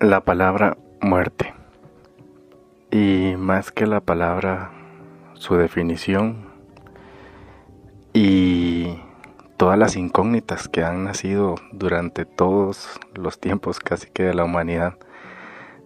[0.00, 1.52] la palabra muerte.
[2.90, 4.72] Y más que la palabra,
[5.34, 6.48] su definición
[8.14, 8.98] y
[9.58, 14.94] todas las incógnitas que han nacido durante todos los tiempos casi que de la humanidad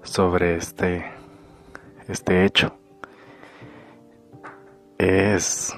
[0.03, 1.05] sobre este,
[2.09, 2.77] este hecho.
[4.97, 5.77] Es,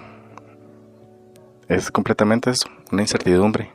[1.68, 3.72] es completamente eso, una incertidumbre.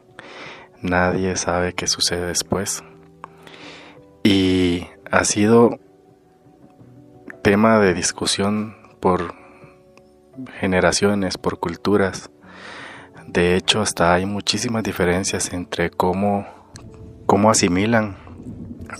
[0.82, 2.84] Nadie sabe qué sucede después.
[4.24, 5.80] Y ha sido
[7.42, 9.34] tema de discusión por
[10.60, 12.30] generaciones, por culturas.
[13.28, 16.46] De hecho, hasta hay muchísimas diferencias entre cómo,
[17.26, 18.18] cómo asimilan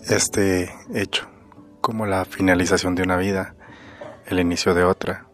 [0.10, 1.28] este hecho,
[1.82, 3.56] como la finalización de una vida,
[4.26, 5.28] el inicio de otra,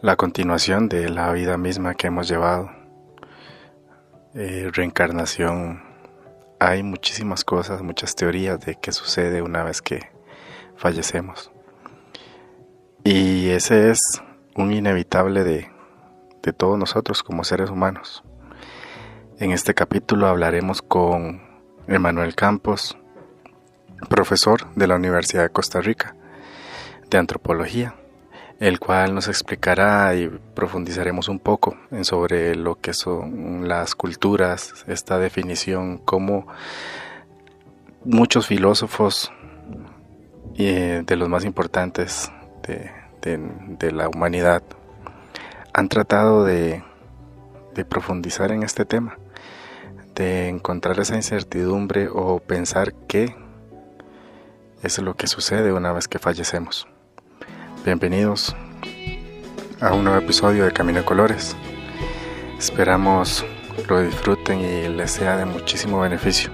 [0.00, 2.70] la continuación de la vida misma que hemos llevado,
[4.34, 5.85] eh, reencarnación.
[6.58, 10.10] Hay muchísimas cosas, muchas teorías de qué sucede una vez que
[10.76, 11.50] fallecemos.
[13.04, 14.00] Y ese es
[14.56, 15.70] un inevitable de,
[16.42, 18.24] de todos nosotros como seres humanos.
[19.38, 21.42] En este capítulo hablaremos con
[21.88, 22.96] Emanuel Campos,
[24.08, 26.16] profesor de la Universidad de Costa Rica
[27.10, 27.94] de Antropología,
[28.58, 34.84] el cual nos explicará y profundizaremos un poco en sobre lo que son las culturas,
[34.86, 36.46] esta definición, cómo
[38.04, 39.30] muchos filósofos
[40.56, 42.30] eh, de los más importantes
[42.66, 44.62] de, la humanidad
[45.72, 46.82] han tratado de,
[47.74, 49.18] de profundizar en este tema,
[50.14, 53.34] de encontrar esa incertidumbre o pensar qué
[54.82, 56.86] es lo que sucede una vez que fallecemos.
[57.86, 58.52] Bienvenidos
[59.80, 61.54] a un nuevo episodio de Camino de Colores.
[62.58, 63.44] Esperamos
[63.88, 66.50] lo disfruten y les sea de muchísimo beneficio.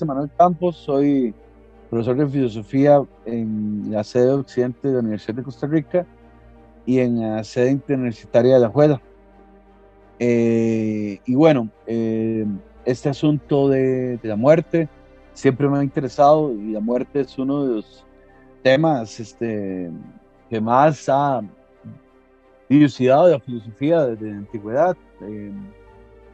[0.00, 1.34] Es Campos, soy
[1.90, 6.06] profesor de filosofía en la sede occidente de la Universidad de Costa Rica
[6.86, 9.00] y en la sede interuniversitaria de La Juela.
[10.18, 12.46] Eh, y bueno, eh,
[12.86, 14.88] este asunto de, la muerte
[15.34, 18.04] siempre me ha interesado y la muerte es uno de los
[18.62, 19.90] temas este,
[20.48, 21.42] que más ha
[22.68, 24.96] dilucidado de la filosofía desde la antigüedad.
[25.22, 25.52] Eh,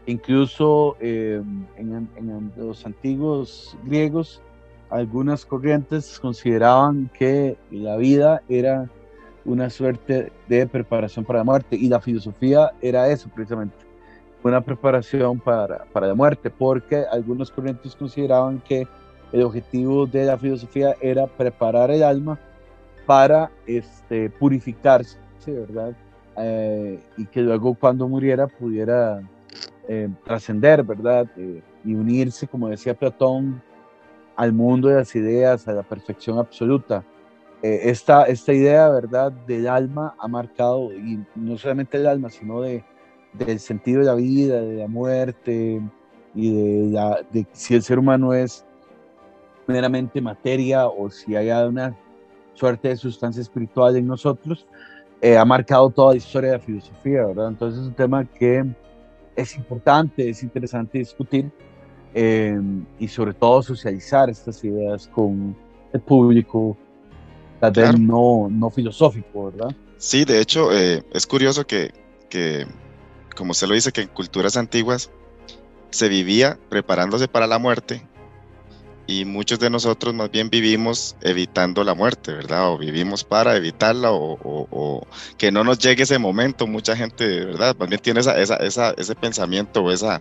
[0.09, 1.43] Incluso eh,
[1.77, 4.41] en, los antiguos griegos,
[4.89, 8.89] algunas corrientes consideraban que la vida era
[9.45, 13.77] una suerte de preparación para la muerte y la filosofía era eso precisamente,
[14.43, 18.89] una preparación para, para la muerte, porque algunas corrientes consideraban que
[19.31, 22.39] el objetivo de la filosofía era preparar el alma
[23.05, 25.95] para este, purificarse, ¿verdad?
[26.39, 29.21] Eh, y que luego cuando muriera pudiera
[29.91, 31.27] eh, trascender, ¿verdad?
[31.39, 33.63] Eh, y unirse, como decía Platón,
[34.37, 37.03] al mundo de las ideas, a la perfección absoluta.
[37.63, 42.61] Eh, esta, esta idea, ¿verdad?, del alma ha marcado, y no solamente el alma, sino
[42.61, 42.85] de,
[43.33, 45.81] del sentido de la vida, de la muerte,
[46.35, 48.67] y de, la, de si el ser humano es
[49.67, 51.97] meramente materia o si hay una
[52.53, 54.67] suerte de sustancia espiritual en nosotros,
[55.37, 57.49] ha marcado toda la historia de la filosofía, ¿verdad?
[57.49, 58.65] Entonces es un tema que
[59.39, 61.51] es importante, es interesante discutir
[62.13, 62.61] eh,
[62.99, 65.57] y sobre todo socializar estas ideas con
[65.93, 66.77] el público,
[67.61, 69.75] tal vez no, no filosófico, ¿verdad?
[69.97, 71.93] Sí, de hecho, eh, es curioso que,
[72.29, 72.67] que,
[73.37, 75.11] como usted lo dice, que en culturas antiguas
[75.91, 78.03] se vivía preparándose para la muerte
[79.09, 82.71] y muchos de nosotros más bien vivimos evitando la muerte, ¿verdad?
[82.71, 85.07] O vivimos para evitarla o,
[85.39, 86.67] que no nos llegue ese momento.
[86.67, 87.75] Mucha gente, ¿verdad?
[87.79, 90.21] Más bien tiene esa, esa, esa ese pensamiento o esa,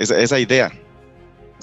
[0.00, 0.72] esa, idea.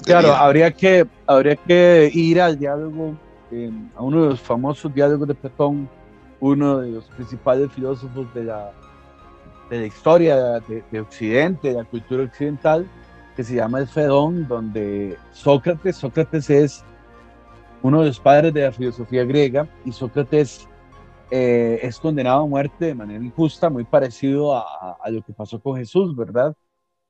[0.02, 3.14] Claro, habría que, habría que ir al diálogo,
[3.52, 5.86] eh, a uno de los famosos diálogos de Platón,
[6.40, 8.72] uno de los principales filósofos de la,
[9.68, 12.88] de la historia de, de Occidente, de la cultura occidental,
[13.36, 16.84] que se llama el Fedón, donde Sócrates, Sócrates es
[17.82, 20.68] uno de los padres de la filosofía griega y Sócrates
[21.30, 25.60] eh, es condenado a muerte de manera injusta, muy parecido a, a, lo que pasó
[25.60, 26.54] con Jesús, ¿verdad?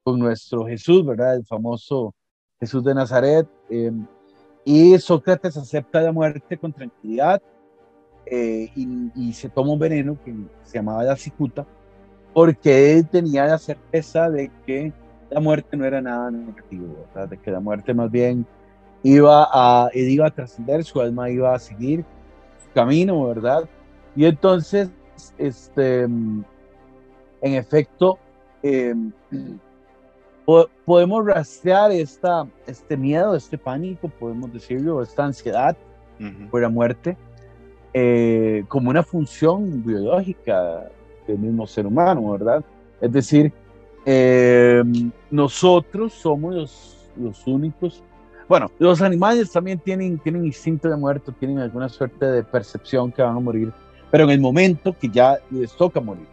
[0.03, 1.37] Con nuestro Jesús, ¿verdad?
[1.37, 2.15] El famoso
[2.61, 3.49] Jesús de Nazaret.
[3.71, 3.91] Eh,
[4.65, 7.43] y Sócrates acepta la muerte con tranquilidad
[8.27, 11.67] eh, y, y, se toma un veneno que se llamaba la cicuta,
[12.35, 14.93] porque él tenía la certeza de que
[15.31, 17.29] la muerte no era nada negativo, ¿verdad?
[17.29, 18.47] De que la muerte más bien
[19.03, 22.05] iba a, iba a trascender, su alma iba a seguir
[22.65, 23.69] su camino, ¿verdad?
[24.17, 24.91] Y entonces,
[25.39, 26.45] este, en
[27.43, 28.19] efecto,
[28.63, 28.95] eh,
[30.85, 35.77] podemos rastrear esta, este miedo, este pánico, podemos decirlo, esta ansiedad
[36.51, 37.17] por la muerte,
[37.95, 40.91] eh, como una función biológica
[41.27, 42.63] del mismo ser humano, ¿verdad?
[43.01, 43.53] Es decir,
[44.05, 44.83] eh,
[45.31, 48.03] nosotros somos los, los únicos
[48.51, 53.23] bueno, los animales también tienen, tienen instinto de muerte, tienen alguna suerte de percepción que
[53.23, 53.73] van a morir,
[54.11, 56.27] pero en el momento que ya les toca morir.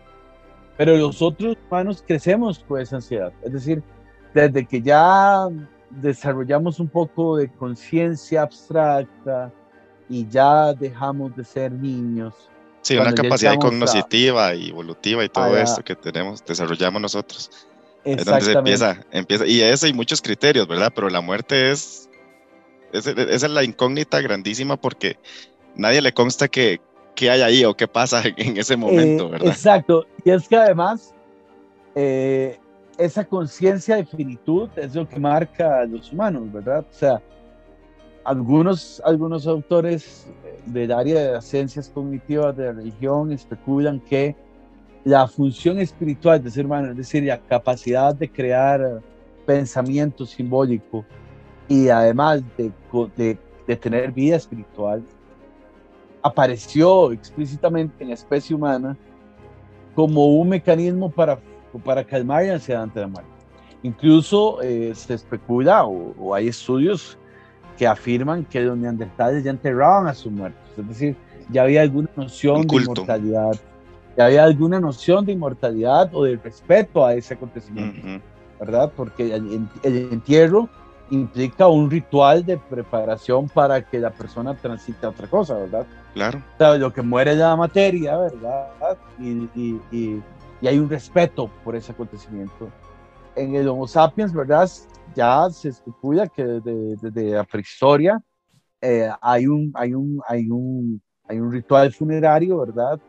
[0.78, 3.32] Pero los otros humanos crecemos con esa ansiedad.
[3.44, 3.84] Es decir,
[4.34, 5.48] desde que ya
[5.92, 9.52] desarrollamos un poco de conciencia abstracta
[10.10, 12.34] y ya dejamos de ser niños.
[12.88, 17.52] Sí, una capacidad cognitiva y evolutiva y todo esto que tenemos, desarrollamos nosotros.
[18.06, 20.94] Es donde se empieza, empieza, y eso y muchos criterios, ¿verdad?
[20.96, 22.10] Pero la muerte es
[22.94, 25.18] esa es la incógnita grandísima porque
[25.76, 26.80] nadie le consta que,
[27.14, 29.48] qué hay ahí o qué pasa en ese momento, eh, ¿verdad?
[29.50, 30.06] Exacto.
[30.24, 31.14] Y es que además,
[31.94, 32.58] eh,
[32.98, 36.86] esa conciencia de finitud es lo que marca a los humanos, ¿verdad?
[36.90, 37.22] O sea,
[38.28, 40.28] algunos, algunos autores
[40.66, 44.36] del área de las ciencias cognitivas de la religión especulan que
[45.06, 49.02] la función espiritual del ser humano, es decir, la capacidad de crear
[49.46, 51.06] pensamiento simbólico,
[51.70, 52.70] y además de,
[53.16, 55.02] de, de, tener vida espiritual,
[56.22, 58.98] apareció explícitamente en la especie humana
[59.96, 61.40] como un mecanismo para,
[61.86, 63.32] para calmar la ansiedad ante la muerte.
[63.84, 67.18] Incluso eh, se especula o, o, hay estudios
[67.78, 71.16] que afirman que los neandertales ya enterraban a sus muertos, es decir,
[71.50, 73.56] ya había alguna noción de inmortalidad,
[74.18, 78.22] ya había alguna noción de inmortalidad o de respeto a ese acontecimiento, uh -huh.
[78.60, 78.92] ¿verdad?
[78.96, 80.70] Porque el, el entierro
[81.10, 85.86] implica un ritual de preparación para que la persona transite a otra cosa, ¿verdad?
[86.14, 86.40] Claro.
[86.40, 88.68] O sea, lo que muere es la materia, ¿verdad?
[89.20, 90.24] Y, y, y,
[90.62, 92.70] y, hay un respeto por ese acontecimiento.
[93.36, 94.70] En el Homo sapiens, ¿verdad?
[95.18, 98.22] Ya se especula que desde, desde la prehistoria
[98.80, 103.00] eh, hay, un, hay, un, hay, un, hay un ritual funerario, ¿verdad?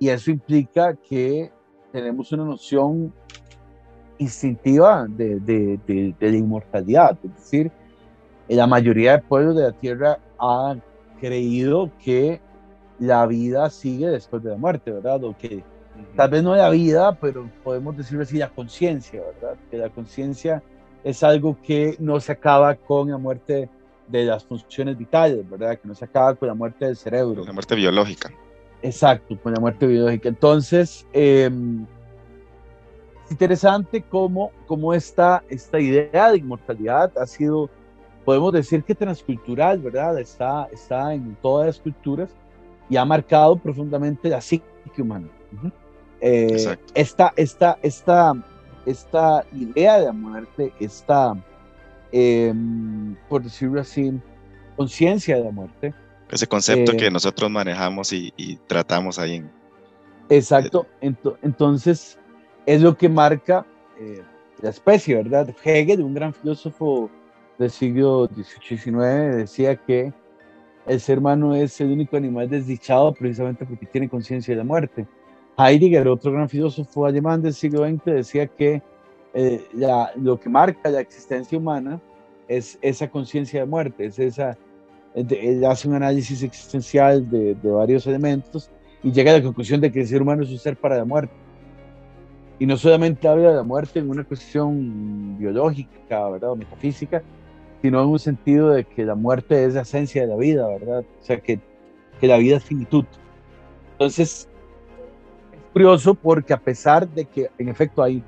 [0.00, 1.52] Y eso implica que
[1.92, 3.14] tenemos una noción
[4.18, 7.16] instintiva de, de, de, de, la inmortalidad.
[7.22, 7.70] Es decir,
[8.48, 10.82] la mayoría de pueblos de la Tierra han
[11.20, 12.40] creído que
[12.98, 15.22] la vida sigue después de la muerte, ¿verdad?
[15.22, 15.62] O que
[16.16, 19.56] tal vez no la vida, pero podemos decirlo así, la conciencia, ¿verdad?
[19.70, 20.64] Que la conciencia
[21.04, 23.68] es algo que no se acaba con la muerte
[24.08, 25.78] de las funciones vitales, ¿verdad?
[25.78, 27.44] Que no se acaba con la muerte del cerebro.
[27.44, 28.30] La muerte biológica.
[28.82, 30.28] Exacto, con la muerte biológica.
[30.28, 31.50] Entonces, eh,
[33.30, 37.70] interesante cómo, cómo esta, esta idea de inmortalidad ha sido,
[38.24, 40.18] podemos decir que transcultural, ¿verdad?
[40.18, 42.30] Está, está en todas las culturas
[42.88, 44.64] y ha marcado profundamente la psique
[44.98, 45.28] humana.
[45.52, 45.72] Uh -huh.
[46.20, 48.34] eh, esta, esta, esta,
[48.86, 51.34] esta idea de la muerte, esta,
[52.10, 52.52] eh,
[53.28, 54.12] por decirlo así,
[54.76, 55.94] conciencia de la muerte.
[56.30, 59.50] Ese concepto eh, que nosotros manejamos y, y, tratamos ahí en...
[60.28, 60.86] Exacto.
[61.00, 62.18] Entonces,
[62.64, 63.66] es lo que marca
[63.98, 64.22] eh,
[64.60, 65.54] la especie, ¿verdad?
[65.62, 67.10] Hegel, un gran filósofo
[67.58, 70.12] del siglo XVIII-XIX, decía que
[70.86, 75.06] el ser humano es el único animal desdichado precisamente porque tiene conciencia de la muerte.
[75.58, 78.82] Heidegger, otro gran filósofo alemán del siglo XX, decía que
[79.34, 82.00] eh, la, lo que marca la existencia humana
[82.48, 84.56] es esa conciencia de muerte, es esa,
[85.14, 88.70] él hace un análisis existencial de, de varios elementos
[89.02, 91.04] y llega a la conclusión de que el ser humano es un ser para la
[91.04, 91.34] muerte
[92.62, 96.52] y no solamente habla de la muerte en una cuestión biológica, ¿verdad?
[96.52, 97.20] O metafísica,
[97.80, 101.00] sino en un sentido de que la muerte es la esencia de la vida, ¿verdad?
[101.00, 101.58] O sea, que,
[102.20, 103.04] que la vida es finitud.
[103.94, 104.48] Entonces, es
[105.72, 108.22] curioso porque a pesar de que en efecto hay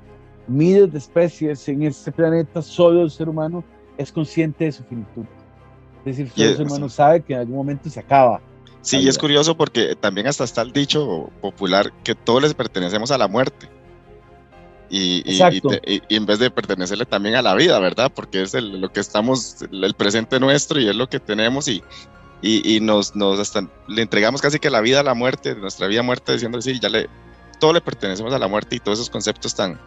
[0.47, 3.63] miles de especies en este planeta, solo el ser humano
[3.97, 5.25] es consciente de su finitud.
[6.05, 8.41] Es decir, solo el ser humano sabe que en algún momento se acaba.
[8.81, 13.09] Sí, y es curioso porque también hasta está el dicho popular que todos les pertenecemos
[13.09, 13.67] a la muerte.
[14.87, 18.11] Y, y, y, y, en vez de pertenecerle también a la vida, ¿verdad?
[18.13, 21.81] Porque es el, lo que estamos, el presente nuestro y es lo que tenemos y,
[22.81, 26.33] nos, nos hasta, le entregamos casi que la vida a la muerte, nuestra vida muerta,
[26.33, 27.09] diciendo sí, ya le,
[27.55, 29.79] todo le pertenecemos a la muerte y todos esos conceptos tan,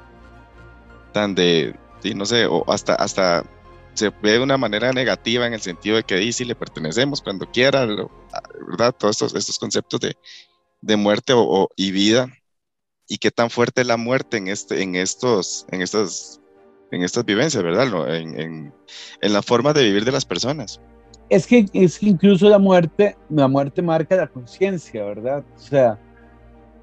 [1.13, 1.75] tan de,
[2.15, 3.45] no sé, o hasta, hasta
[3.95, 7.51] se ve de una manera negativa en el sentido de que sí, le pertenecemos cuando
[7.51, 8.95] quiera, ¿verdad?
[8.97, 10.17] Todos estos, estos conceptos de,
[10.81, 12.29] de muerte o, y vida
[13.09, 16.41] y qué tan fuerte es la muerte en, este, en, estos, en, estas,
[16.93, 18.15] en estas vivencias, ¿verdad?
[18.15, 18.75] En, en,
[19.21, 20.81] en la forma de vivir de las personas.
[21.31, 25.45] Es que, es que incluso la muerte, la muerte marca la conciencia, ¿verdad?
[25.57, 25.99] O sea,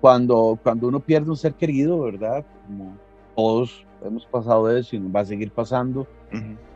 [0.01, 2.45] cuando, cuando uno pierde un ser querido, ¿verdad?
[2.65, 2.97] Como
[3.35, 6.07] todos hemos pasado eso y nos va a seguir pasando,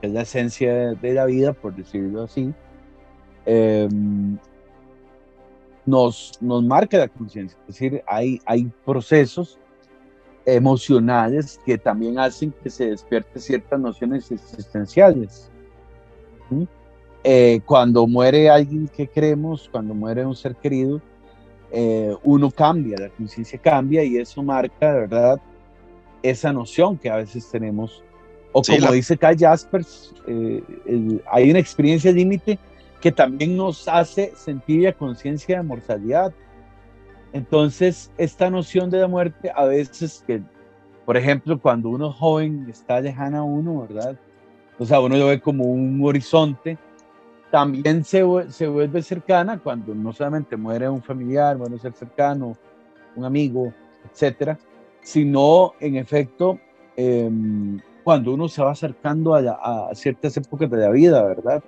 [0.02, 2.54] es la esencia de la vida, por decirlo así,
[3.46, 4.38] em,
[5.86, 7.58] nos, nos marca la conciencia.
[7.62, 9.60] Es decir, hay, hay procesos
[10.46, 15.50] emocionales que también hacen que se despierten ciertas nociones existenciales.
[17.24, 21.02] Eh, cuando muere alguien que queremos, cuando muere un ser querido,
[21.72, 25.42] eh, uno cambia, la conciencia cambia y eso marca, de verdad,
[26.24, 28.04] esa noción que a veces tenemos.
[28.52, 30.64] O como dice Kai Jaspers, eh,
[31.32, 32.58] hay una experiencia límite
[33.00, 36.34] que también nos hace sentir la conciencia de mortalidad.
[37.32, 40.42] Entonces, esta noción de la muerte, a veces que,
[41.06, 44.18] por ejemplo, cuando uno es joven, está lejana a uno, ¿verdad?
[44.80, 46.80] O sea, uno lo ve como un horizonte,
[47.51, 52.56] también se, se vuelve cercana cuando no solamente muere un familiar, muere un ser cercano,
[53.15, 53.74] un amigo,
[54.12, 54.58] etcétera,
[55.01, 56.60] sino en efecto
[56.96, 61.63] em, cuando uno se va acercando a, a, ciertas épocas de la vida, ¿verdad?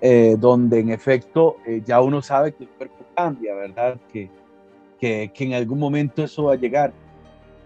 [0.00, 3.98] Eh, donde en efecto eh, ya uno sabe que el cuerpo cambia, ¿verdad?
[4.12, 4.28] Que,
[5.00, 6.92] que, que en algún momento eso va a llegar.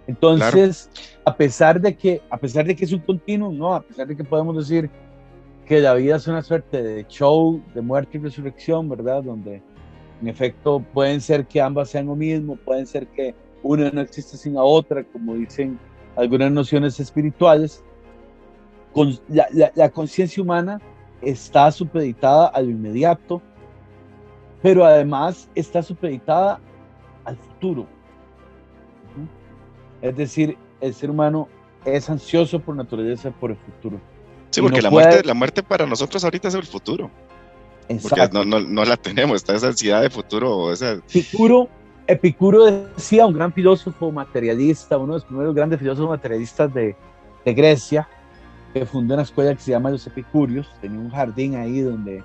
[0.07, 0.91] Entonces,
[1.25, 4.17] a pesar de que a pesar de que es un continuo, no, a pesar de
[4.17, 4.91] que podemos decir
[5.71, 9.23] que la vida es una suerte de show de muerte y resurrección, ¿verdad?
[9.23, 9.63] Donde
[10.21, 14.37] en efecto pueden ser que ambas sean lo mismo, pueden ser que una no existe
[14.37, 15.79] sin la otra, como dicen
[16.17, 17.85] algunas nociones espirituales.
[19.29, 20.81] La, conciencia humana
[21.23, 23.41] está supeditada al inmediato,
[24.63, 26.59] pero además está supeditada
[27.25, 27.87] al futuro.
[30.03, 31.47] Es decir, el ser humano
[31.85, 34.01] es ansioso por naturaleza por el futuro.
[34.51, 37.11] Sí, porque la, muerte, la muerte para nosotros ahorita es el futuro.
[38.03, 40.73] Porque no, no, no, la tenemos, está esa ansiedad de futuro.
[40.73, 40.93] Esa...
[40.93, 41.69] Epicuro,
[42.07, 46.95] Epicuro decía, un gran filósofo materialista, uno de los primeros grandes filósofos materialistas de,
[47.45, 48.09] de Grecia,
[48.73, 52.23] que fundó una escuela que se llama Los Epicúreos, tenía un jardín ahí donde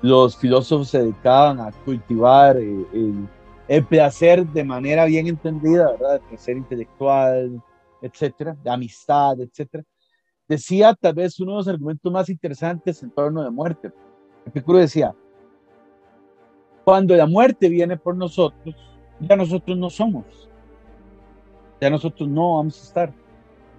[0.00, 3.28] los filósofos se dedicaban a cultivar eh, el,
[3.68, 6.16] el, placer de manera bien entendida, ¿verdad?
[6.16, 7.62] El placer intelectual,
[8.00, 9.84] etcétera, de amistad, etcétera
[10.48, 13.92] decía tal vez uno de los argumentos más interesantes en torno de muerte.
[14.46, 15.14] Epicuro decía,
[16.84, 18.74] cuando la muerte viene por nosotros,
[19.20, 20.50] ya nosotros no somos,
[21.80, 23.12] ya nosotros no vamos a estar.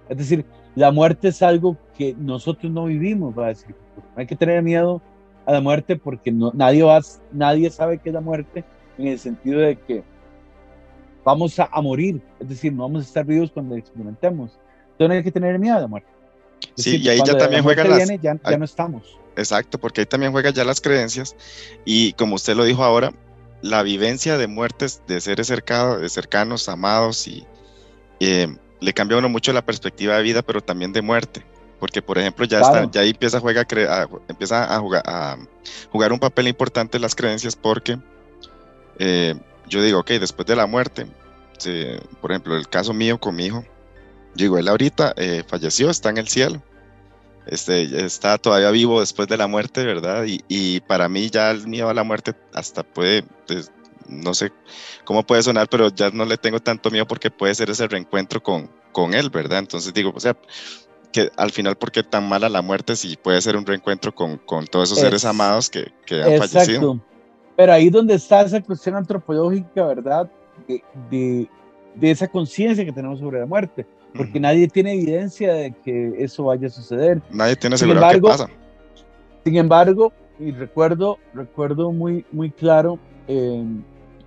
[0.08, 0.44] Es decir,
[0.74, 3.74] la muerte es algo que nosotros no vivimos, va a decir.
[4.16, 5.00] Hay que tener miedo
[5.46, 7.00] a la muerte porque no, nadie, va,
[7.32, 8.64] nadie sabe qué es la muerte
[8.98, 10.02] en el sentido de que
[11.24, 14.58] vamos a, a morir, es decir, no vamos a estar vivos cuando experimentemos.
[14.92, 16.15] Entonces hay que tener miedo a la muerte.
[16.76, 18.08] Sí, y ahí ya también juegan las...
[18.20, 19.18] ya, no estamos.
[19.36, 21.36] Exacto, porque ahí también juegan ya las creencias
[21.84, 23.12] y como usted lo dijo ahora,
[23.62, 27.46] la vivencia de muertes de seres cercanos, de cercanos, amados y
[28.20, 31.42] eh, le cambia a uno mucho la perspectiva de vida, pero también de muerte,
[31.80, 35.36] porque por ejemplo ya, está, ya ahí empieza a, juega, a, empieza a, jugar, a
[35.90, 37.98] jugar un papel importante las creencias porque
[38.98, 39.34] eh,
[39.68, 41.06] yo digo, ok, después de la muerte,
[42.20, 43.64] por ejemplo, el caso mío con mi hijo,
[44.36, 46.62] digo, él ahorita eh, falleció, está en el cielo.
[47.46, 50.24] Este, está todavía vivo después de la muerte, ¿verdad?
[50.26, 53.70] Y, para mí ya el miedo a la muerte hasta puede, pues,
[54.08, 54.52] no sé
[55.04, 58.42] cómo puede sonar, pero ya no le tengo tanto miedo porque puede ser ese reencuentro
[58.42, 59.60] con, con él, ¿verdad?
[59.60, 60.36] Entonces digo, o sea,
[61.12, 64.38] que al final, ¿por qué tan mala la muerte si puede ser un reencuentro con,
[64.38, 66.58] con todos esos seres amados que, que han exacto.
[66.58, 67.00] fallecido?
[67.56, 70.28] Pero ahí donde está esa cuestión antropológica, ¿verdad?
[70.66, 71.48] De, de,
[71.94, 76.44] de esa conciencia que tenemos sobre la muerte porque nadie tiene evidencia de que eso
[76.44, 77.22] vaya a suceder.
[77.30, 78.48] Nadie tiene seguridad que pasa.
[79.44, 82.98] Sin embargo, y recuerdo, recuerdo muy, muy claro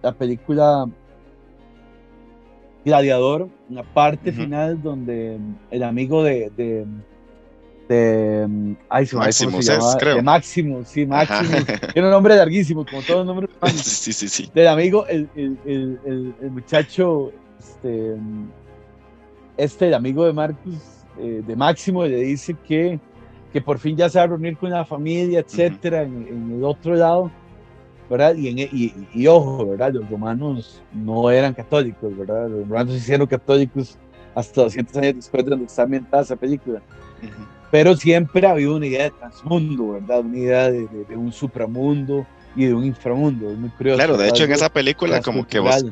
[0.01, 0.86] la película
[2.86, 5.38] Gladiador, una parte final donde
[5.69, 6.86] el amigo de, de,
[7.89, 10.15] de ay, se llama, creo.
[10.15, 11.58] De Máximo, sí, Máximo.
[11.93, 13.50] Tiene un nombre larguísimo, como todos los nombres.
[13.84, 14.50] sí, sí, sí.
[14.53, 18.15] Del amigo, el, el, el, el muchacho, este,
[19.60, 20.75] este amigo de Marcus,
[21.20, 23.00] eh, de Máximo, le dice que,
[23.51, 26.96] que por fin ya se va a reunir con la familia, etcétera, en, el otro
[26.96, 27.32] lado.
[28.10, 28.36] ¿verdad?
[28.36, 29.94] Y, en, e, y, y, ojo, ¿verdad?
[29.94, 32.50] Los romanos no eran católicos, ¿verdad?
[32.50, 34.00] Los romanos se hicieron católicos
[34.34, 36.82] hasta 200 años después de donde está ambientada esa película.
[37.70, 40.22] Pero siempre había una idea de transmundo, ¿verdad?
[40.22, 42.25] Una idea de, de, un supramundo
[42.56, 43.51] y de un inframundo.
[43.51, 43.98] Es muy curioso.
[43.98, 45.86] Claro, de hecho, en esa película, como que vos,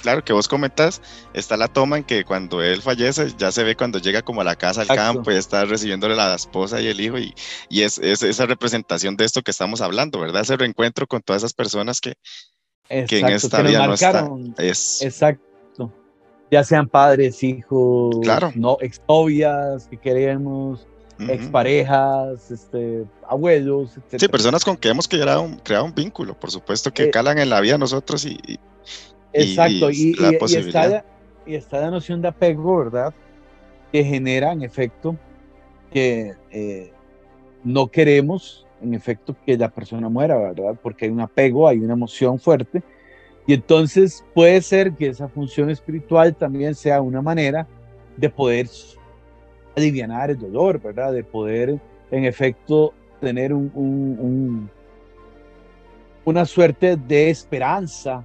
[0.00, 1.00] claro, que vos comentas,
[1.34, 4.44] está la toma en que cuando él fallece, ya se ve cuando llega como a
[4.44, 7.34] la casa, al campo, y está recibiéndole la esposa y el hijo, y,
[7.68, 10.42] y es, es, esa representación de esto que estamos hablando, ¿verdad?
[10.42, 12.14] Ese reencuentro con todas esas personas que,
[12.88, 14.54] que en esta vida no están.
[14.58, 15.02] Es...
[15.02, 15.92] Exacto.
[16.50, 18.50] Ya sean padres, hijos, claro.
[18.56, 20.84] no, exnovias que queremos,
[21.28, 24.20] exparejas, este, abuelos, etc.
[24.20, 27.38] Sí, personas con que hemos creado un, creado un vínculo, por supuesto, que eh, calan
[27.38, 28.58] en la vida nosotros y,
[29.32, 30.16] Exacto, y,
[31.46, 33.14] y, está la, noción de apego, ¿verdad?
[33.92, 35.16] Que genera, en efecto,
[35.92, 36.92] que eh,
[37.64, 40.76] no queremos, en efecto, que la persona muera, ¿verdad?
[40.82, 42.82] Porque hay un apego, hay una emoción fuerte.
[43.46, 47.66] Y entonces puede ser que esa función espiritual también sea una manera
[48.16, 48.68] de poder
[49.76, 51.12] aliviar el dolor, ¿verdad?
[51.12, 51.78] De poder,
[52.10, 54.70] en efecto, tener un,
[56.24, 58.24] una suerte de esperanza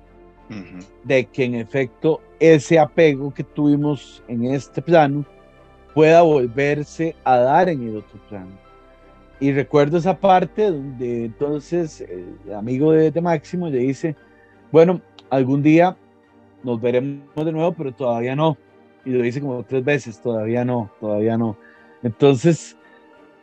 [1.04, 5.26] de que en efecto ese apego que tuvimos en este plano
[5.94, 8.52] pueda volverse a dar en el otro plano.
[9.40, 14.16] Y recuerdo esa parte donde entonces el amigo de, de Máximo le dice,
[14.72, 15.98] bueno, algún día
[16.64, 18.58] nos veremos de nuevo, pero todavía no.
[19.06, 21.58] Y lo dice como tres veces, todavía no, todavía no.
[22.02, 22.76] Entonces,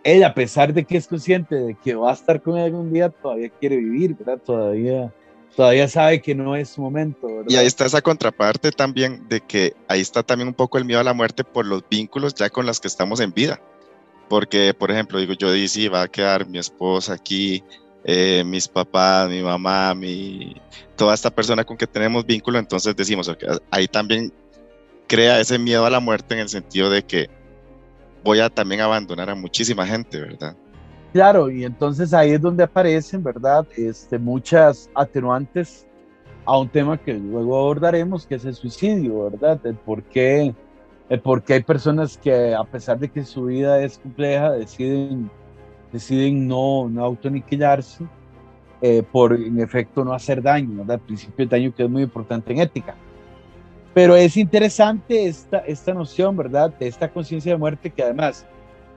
[0.03, 2.93] él, a pesar de que es consciente de que va a estar con él algún
[2.93, 4.39] día, todavía quiere vivir, ¿verdad?
[4.45, 5.13] Todavía
[5.57, 7.27] todavía sabe que no es su momento.
[7.27, 7.47] ¿verdad?
[7.49, 11.01] Y ahí está esa contraparte también de que ahí está también un poco el miedo
[11.01, 13.61] a la muerte por los vínculos ya con los que estamos en vida.
[14.29, 17.63] Porque, por ejemplo, digo, yo dije, va a quedar mi esposa aquí,
[18.05, 20.57] eh, mis papás, mi mamá, mi,
[20.97, 23.31] toda esta persona con que tenemos vínculo, entonces decimos,
[23.71, 24.33] ahí también
[25.07, 27.29] crea ese miedo a la muerte en el sentido de que
[28.25, 30.57] voy a también abandonar a muchísima gente, ¿verdad?
[31.13, 33.67] Claro, y entonces ahí es donde aparecen, ¿verdad?
[33.77, 35.87] Este, muchas atenuantes
[36.47, 39.61] a un tema que luego abordaremos, que es el suicidio, ¿verdad?
[39.65, 40.55] El por qué,
[41.11, 45.31] el por qué hay personas que a pesar de que su vida es compleja, deciden,
[45.93, 48.05] deciden no, no autoniquilarse
[48.81, 50.95] eh, por en efecto no hacer daño, ¿verdad?
[50.95, 52.95] El principio de daño que es muy importante en ética.
[53.93, 56.73] Pero es interesante esta, esta noción, ¿verdad?
[56.79, 58.47] De esta conciencia de muerte que además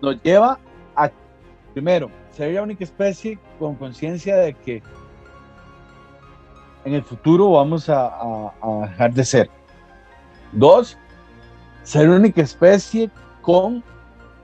[0.02, 0.58] nos lleva
[1.76, 4.82] Primero, ser la única especie con conciencia de que
[6.86, 9.50] en el futuro vamos a, dejar de ser.
[10.54, 10.98] Dos,
[11.84, 13.12] ser la única especie
[13.42, 13.84] con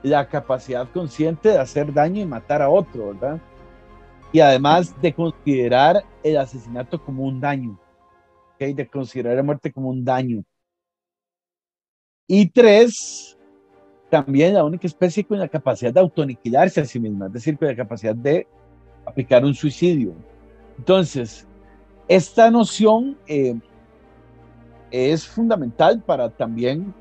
[0.02, 3.40] la capacidad consciente de hacer daño y matar a otro, ¿verdad?
[4.30, 7.78] Y además de considerar el asesinato como un daño,
[8.58, 10.44] de considerar la muerte como un daño.
[12.26, 13.38] Y tres,
[14.12, 17.66] también la única especie con la capacidad de autoniquilarse a sí misma, es decir, con
[17.66, 18.46] la capacidad de
[19.06, 20.12] aplicar un suicidio.
[20.76, 21.46] Entonces,
[22.08, 23.58] esta noción eh,
[24.90, 26.92] es fundamental para también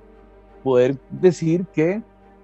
[0.63, 2.01] poder decir que,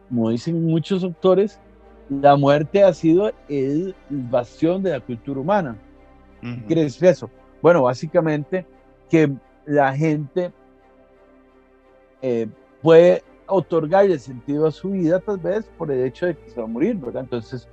[0.10, 1.62] como dicen muchos autores,
[2.10, 5.78] la muerte ha sido el bastión de la cultura humana.
[6.42, 7.30] ¿Qué quiere decir eso?
[7.62, 8.66] Bueno, básicamente
[9.10, 9.32] que
[9.66, 10.52] la gente
[12.22, 12.50] eh,
[12.82, 16.66] puede otorgarle sentido a su vida, tal vez por el hecho de que se va
[16.66, 17.24] a morir, ¿verdad?
[17.24, 17.68] Entonces,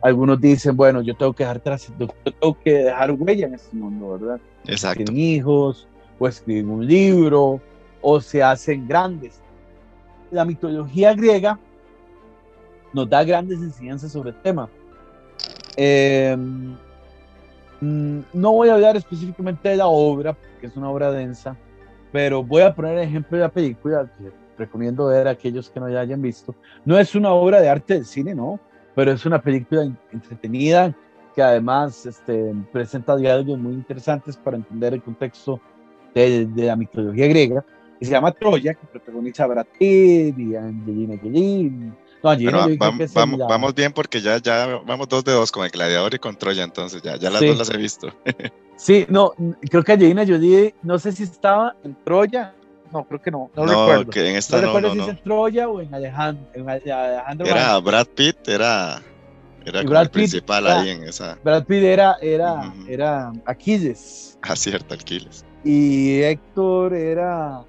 [0.00, 3.76] algunos dicen, bueno, yo tengo que dejar tras, yo tengo que dejar huella en este
[3.76, 4.40] mundo, ¿verdad?
[4.66, 5.04] Exacto.
[5.04, 7.60] Tienen hijos, o escriben un libro,
[8.00, 9.40] o se hacen grandes.
[10.30, 11.58] La mitología griega
[12.92, 14.68] nos da grandes enseñanzas sobre el tema.
[15.76, 16.76] Em,
[17.80, 21.56] mm, no voy a hablar específicamente de la obra, porque es una obra densa,
[22.12, 25.80] pero voy a poner el ejemplo de la película, que recomiendo ver a aquellos que
[25.80, 26.54] no ya hayan visto.
[26.84, 28.60] No es una obra de arte del cine, no,
[28.94, 30.94] pero es una película entretenida
[31.34, 35.60] que además este, presenta diálogos muy interesantes para entender el contexto
[36.14, 37.64] de, de la mitología griega.
[38.00, 41.70] Y se llama Troya, que protagoniza a Brad Pitt y Angelina Jolie.
[42.22, 45.70] No, Angelina vamos, vamos, vamos, bien porque ya, ya vamos dos de dos con el
[45.70, 48.08] Gladiador y con Troya, entonces ya, ya las dos las he visto.
[48.76, 49.32] sí, no,
[49.70, 52.54] creo que Angelina Jolie, no sé si estaba en Troya
[52.92, 53.50] no, creo que no.
[53.54, 54.10] No, no recuerdo.
[54.10, 56.46] Que en esta no, no, si es en Troya o en Alejandro.
[56.54, 59.02] En Alejandro era Brad Pitt, era,
[59.64, 61.38] era como el principal ahí en esa.
[61.42, 64.38] Brad Pitt era, era, era Aquiles.
[64.42, 65.44] Ah, cierto, Aquiles.
[65.64, 67.64] Y Héctor era.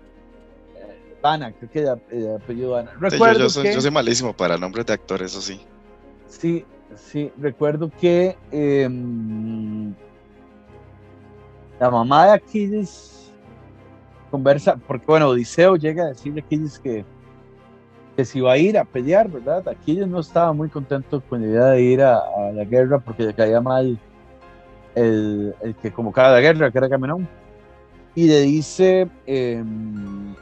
[1.21, 2.91] Vana, creo que era el apellido Vana.
[2.97, 5.59] Recuerdo yo, soy, yo, soy, malísimo para nombres de actores, eso sí.
[6.27, 8.37] Sí, sí, recuerdo que.
[8.51, 8.89] Eh,
[11.79, 13.18] la mamá de Aquiles
[14.29, 17.05] conversa, porque bueno, Odiseo llega a decirle a Aquiles que,
[18.15, 19.67] que si va a ir a pelear, ¿verdad?
[19.67, 22.21] Aquiles no estaba muy contento con la idea de ir a,
[22.53, 23.97] la guerra porque le caía mal
[24.95, 27.27] el, el que convocaba la guerra, que era Camenón.
[28.15, 30.33] Y le dice em,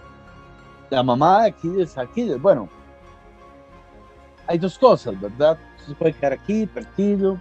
[0.89, 2.69] la mamá de Aquiles, Aquiles, bueno,
[4.47, 5.57] hay dos cosas, ¿verdad?
[5.85, 7.39] Se puede quedar aquí, tranquilo,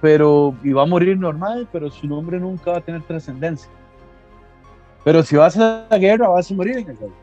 [0.00, 3.70] pero y va a morir normal, pero su nombre nunca va a tener trascendencia.
[5.06, 7.14] Pero si vas a la guerra, vas a morir en el guerra.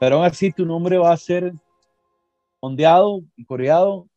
[0.00, 1.52] Pero aún así tu nombre va a ser
[2.58, 4.08] ondeado y coreado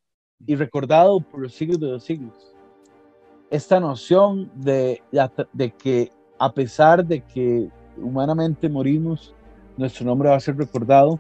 [0.48, 2.56] y recordado por los siglos de los siglos.
[3.50, 5.04] Esta noción de,
[5.52, 9.36] de que a pesar de que humanamente morimos,
[9.76, 11.20] nuestro nombre va a ser recordado,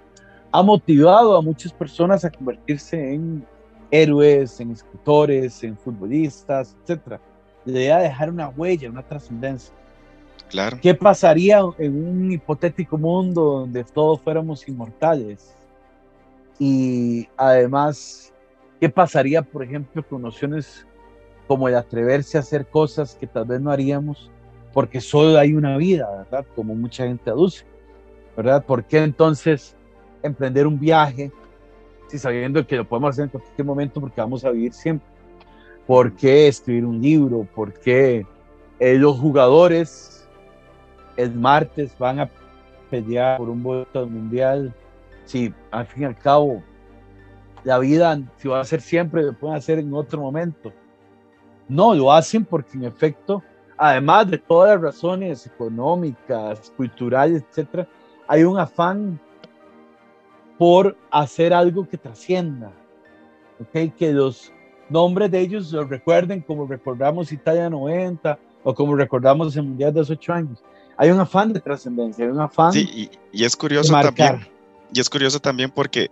[0.53, 3.45] ha motivado a muchas personas a convertirse en
[3.91, 7.19] héroes, en escritores, en futbolistas, etc.
[7.65, 9.73] La idea de dejar una huella, una trascendencia.
[10.49, 10.77] Claro.
[10.81, 15.55] ¿Qué pasaría en un hipotético mundo donde todos fuéramos inmortales?
[16.57, 18.33] Y además,
[18.79, 20.85] ¿qué pasaría, por ejemplo, con nociones
[21.47, 24.29] como el atreverse a hacer cosas que tal vez no haríamos
[24.73, 26.45] porque solo hay una vida, ¿verdad?
[26.55, 27.65] Como mucha gente aduce,
[28.35, 28.63] ¿verdad?
[28.63, 29.75] ¿Por qué entonces
[30.21, 31.31] emprender un viaje
[32.07, 35.07] si sabiendo que lo podemos hacer en cualquier momento porque vamos a vivir siempre?
[35.87, 37.47] ¿Por qué escribir un libro?
[37.55, 38.25] ¿Por qué
[38.79, 40.18] eh, los jugadores
[41.19, 42.29] el martes van a
[42.89, 44.73] pelear por un voto mundial?
[45.25, 46.63] Si al fin y al cabo
[47.63, 50.71] la vida, si va a ser siempre, lo pueden hacer en otro momento.
[51.67, 53.43] No, lo hacen porque en efecto,
[53.77, 57.87] además de todas las razones económicas, culturales, etcétera,
[58.27, 59.19] hay un afán
[60.57, 62.71] por hacer algo que trascienda,
[63.59, 63.89] ¿okay?
[63.91, 64.51] que los
[64.89, 69.99] nombres de ellos los recuerden como recordamos Italia 90 o como recordamos el Mundial de
[69.99, 70.63] los ocho años.
[70.99, 72.73] Hay un afán de trascendencia, hay un afán.
[72.73, 74.45] Sí, y, es curioso también.
[74.93, 76.11] Y es curioso también porque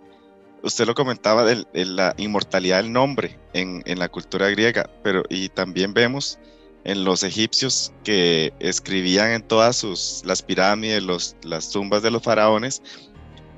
[0.62, 5.50] usted lo comentaba de, la inmortalidad del nombre en, en, la cultura griega, pero y
[5.50, 6.38] también vemos
[6.84, 12.22] en los egipcios que escribían en todas sus las pirámides, los, las tumbas de los
[12.22, 12.80] faraones,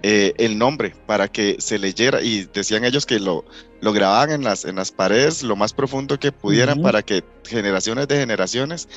[0.03, 3.45] eh, el nombre para que se leyera y decían ellos que lo,
[3.81, 8.09] lo grababan en las, en las paredes lo más profundo que pudieran para que generaciones
[8.09, 8.89] de generaciones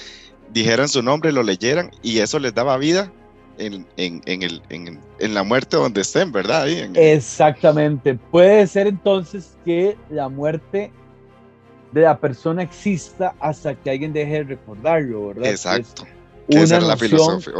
[0.51, 3.11] dijeran su nombre, lo leyeran y eso les daba vida
[3.57, 6.67] en, en, en, el, en la muerte donde estén, ¿verdad?
[6.67, 8.15] Exactamente.
[8.15, 10.91] Puede ser entonces que la muerte
[11.91, 15.51] de la persona exista hasta que alguien deje de recordarlo, ¿verdad?
[15.51, 16.05] Exacto.
[16.47, 17.53] esa era la filosofía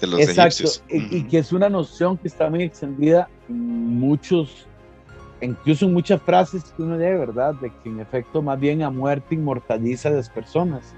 [0.00, 4.66] de los Exacto, Y, que es una noción que está muy extendida en muchos,
[5.40, 7.54] incluso en muchas frases que uno lee, ¿verdad?
[7.54, 10.94] De que en efecto más bien la muerte inmortaliza a las personas.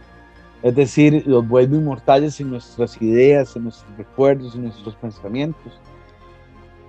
[0.66, 5.80] Es decir, los vuelve inmortales en nuestras ideas, en nuestros recuerdos, en nuestros pensamientos.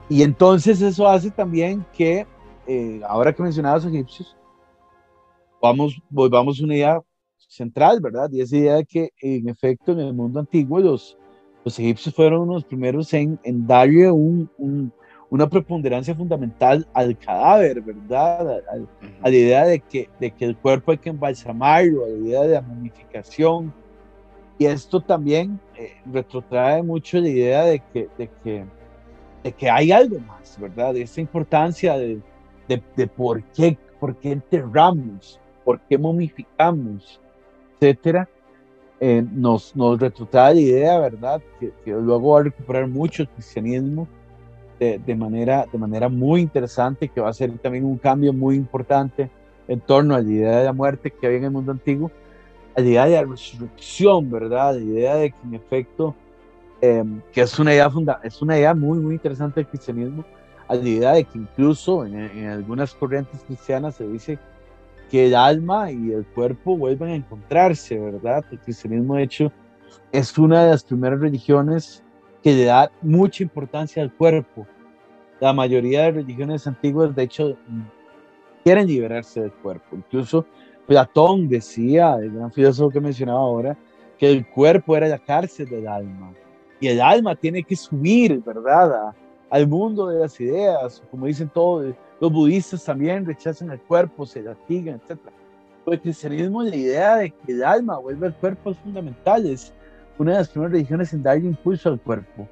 [0.10, 2.26] Y entonces eso hace también que,
[2.66, 4.36] eh, ahora que mencionabas a los egipcios,
[5.62, 7.02] vamos, volvamos a una idea
[7.38, 8.32] central, ¿verdad?
[8.32, 11.16] Y esa idea de que en efecto en el mundo antiguo los,
[11.64, 13.38] los egipcios fueron unos primeros en
[13.68, 14.92] darle un,
[15.30, 18.62] una preponderancia fundamental al cadáver, ¿verdad?
[19.22, 22.42] A, la idea de que, de que el cuerpo hay que embalsamarlo, a la idea
[22.44, 23.74] de la momificación.
[24.58, 28.66] Y esto también eh, retrotrae mucho la idea de que, de, que,
[29.44, 30.94] de que hay algo más, ¿verdad?
[30.94, 32.20] De esa importancia de,
[32.68, 37.20] de, de por, qué, por qué enterramos, por qué momificamos,
[37.76, 38.28] etcétera
[39.00, 41.42] eh, nos, nos retrotrae la idea, ¿verdad?
[41.60, 44.08] Que, luego va a recuperar mucho el cristianismo
[44.80, 48.56] de, de, manera, de manera muy interesante, que va a ser también un cambio muy
[48.56, 49.30] importante
[49.68, 52.12] en torno a la idea de la muerte que había en el mundo antiguo,
[52.76, 54.76] a la idea de la resurrección, ¿verdad?
[54.76, 56.16] La idea de que en efecto,
[56.82, 60.24] em, que es una idea, funda es una idea muy, muy interesante del cristianismo,
[60.68, 64.38] a la idea de que incluso en, en algunas corrientes cristianas se dice
[65.10, 68.44] que el alma y el cuerpo vuelvan a encontrarse, ¿verdad?
[68.52, 69.52] El cristianismo, de hecho,
[70.12, 72.04] es una de las primeras religiones
[72.48, 74.66] que le da mucha importancia al cuerpo.
[75.42, 77.58] La mayoría de religiones antiguas, de hecho,
[78.64, 79.98] quieren liberarse del cuerpo.
[79.98, 80.46] Incluso
[80.86, 83.78] Platón decía, el gran filósofo que mencionaba ahora,
[84.18, 86.34] que el cuerpo era la cárcel del alma.
[86.80, 89.14] Y el alma tiene que subir, ¿verdad?
[89.50, 94.42] al mundo de las ideas, como dicen todos, los budistas también rechazan el cuerpo, se
[94.42, 95.20] latigan, etc.
[95.86, 99.74] el cristianismo, la idea de que el alma vuelve al cuerpo es fundamental, es
[100.18, 102.48] una de las primeras religiones en darle impulso al cuerpo.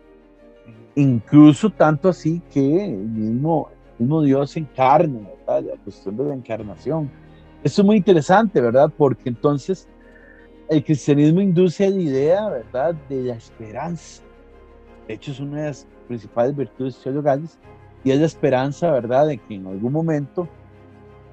[0.96, 5.72] Incluso tanto así que el mismo, mismo Dios encarna, ¿verdad?
[5.74, 7.10] la cuestión de la encarnación.
[7.64, 8.92] Eso es muy interesante, ¿verdad?
[8.96, 9.88] Porque entonces
[10.70, 14.24] el cristianismo induce la idea, ¿verdad?, de la esperanza.
[15.08, 17.58] De hecho, es una de las principales virtudes teologales
[18.04, 20.48] y es la esperanza, ¿verdad?, de que en algún momento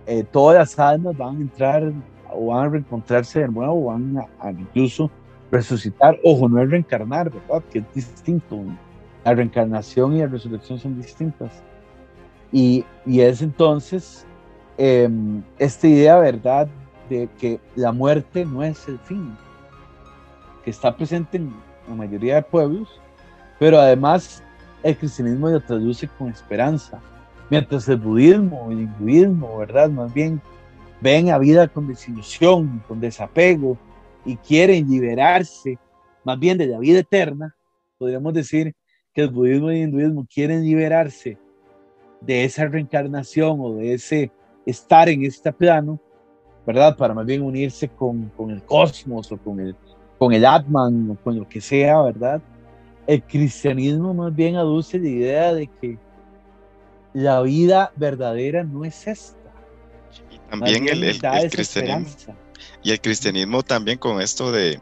[0.06, 1.92] eh, todas las almas van a entrar
[2.32, 5.10] o van a reencontrarse de nuevo, van a, incluso
[5.52, 6.18] resucitar.
[6.24, 8.58] Ojo, no es reencarnar, ¿verdad?, que es distinto.
[9.24, 11.62] La reencarnación y la resurrección son distintas.
[12.50, 14.26] Y, y es entonces
[14.78, 16.66] em, esta idea, ¿verdad?,
[17.08, 19.36] de que la muerte no es el fin,
[20.64, 21.52] que está presente en
[21.86, 23.00] la mayoría de pueblos,
[23.58, 24.42] pero además
[24.82, 27.00] el cristianismo lo traduce con esperanza,
[27.50, 29.90] mientras el budismo el hinduismo, ¿verdad?
[29.90, 30.40] Más bien
[31.00, 33.76] ven a vida con desilusión, con desapego
[34.24, 35.78] y quieren liberarse
[36.24, 37.54] más bien de la vida eterna,
[37.98, 38.74] podríamos decir
[39.12, 41.38] que el budismo y el hinduismo quieren liberarse
[42.20, 44.30] de esa reencarnación o de ese
[44.64, 46.00] estar en este plano
[46.66, 46.96] ¿verdad?
[46.96, 49.76] Para más bien unirse con, con el cosmos o con el,
[50.18, 52.40] con el Atman o con lo que sea, ¿verdad?
[53.06, 55.98] El cristianismo más bien aduce la idea de que
[57.14, 59.38] la vida verdadera no es esta.
[60.30, 62.34] Y también el, el, cristianismo.
[62.82, 64.80] Y el cristianismo también con esto de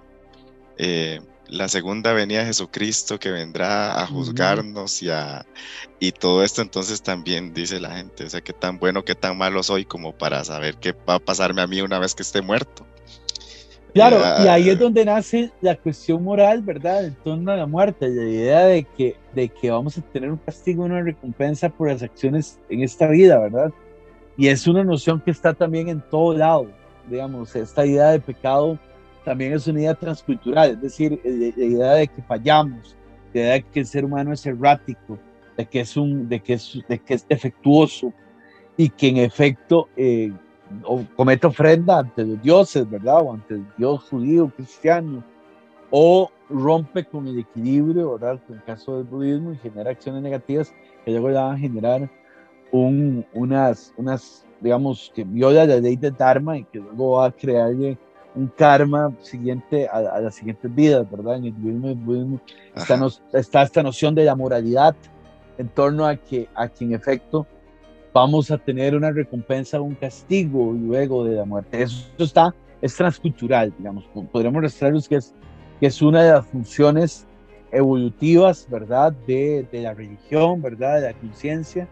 [0.79, 5.45] eh, la segunda venida de Jesucristo que vendrá a juzgarnos y, a,
[5.99, 9.37] y todo esto, entonces también dice la gente, o sea, qué tan bueno, qué tan
[9.37, 12.41] malo soy como para saber qué va a pasarme a mí una vez que esté
[12.41, 12.87] muerto.
[13.93, 17.07] Claro, y ahí es donde nace la cuestión moral, ¿verdad?
[17.07, 20.37] En torno a la muerte, la idea de que, de que vamos a tener un
[20.37, 23.73] castigo, una recompensa por las acciones en esta vida, ¿verdad?
[24.37, 26.71] Y es una noción que está también en todo lado,
[27.09, 28.79] digamos, esta idea de pecado
[29.25, 32.97] también es una idea transcultural, es decir, la idea de que fallamos,
[33.33, 35.19] la idea de que el ser humano es errático,
[35.57, 38.13] de que es, un, de que es, de que es defectuoso
[38.77, 40.33] y que en efecto eh,
[41.17, 43.23] comete ofrenda ante los dioses, ¿verdad?
[43.23, 45.23] O ante el dios judío, cristiano,
[45.91, 48.41] o rompe con el equilibrio, ¿verdad?
[48.49, 50.73] En el caso del budismo y genera acciones negativas
[51.05, 52.11] que luego van a generar
[52.73, 57.33] un, unas, unas, digamos, que viola la ley del Dharma y que luego va a
[57.33, 57.99] crearle
[58.35, 61.37] un karma siguiente a, las siguientes vidas, ¿verdad?
[61.37, 62.41] En el budismo,
[63.33, 64.95] está, esta noción de la moralidad
[65.59, 67.47] en torno a que, a que en efecto
[68.13, 71.83] vamos a tener una recompensa un castigo luego de la muerte.
[71.83, 75.35] Eso está, es transcultural, digamos, podríamos mostrarles que es,
[75.79, 77.27] que es una de las funciones
[77.73, 79.13] evolutivas, ¿verdad?
[79.27, 80.97] De, de la religión, ¿verdad?
[80.97, 81.89] De la conciencia,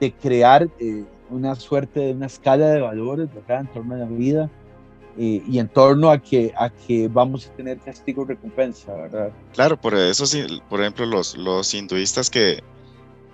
[0.00, 3.60] de crear eh, una suerte de una escala de valores, ¿verdad?
[3.60, 4.50] En torno a la vida
[5.16, 9.30] y, en torno a que, a que vamos a tener castigo recompensa, ¿verdad?
[9.52, 10.24] Claro, por eso,
[10.68, 12.62] por ejemplo, los, los hinduistas que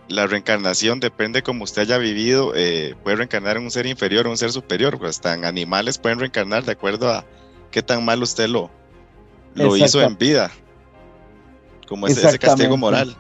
[0.09, 4.31] la reencarnación depende como usted haya vivido, eh, puede reencarnar en un ser inferior o
[4.31, 7.25] un ser superior, pues en animales pueden reencarnar de acuerdo a
[7.71, 8.71] qué tan mal usted lo,
[9.55, 10.51] lo hizo en vida,
[11.87, 13.15] como ese, ese castigo moral.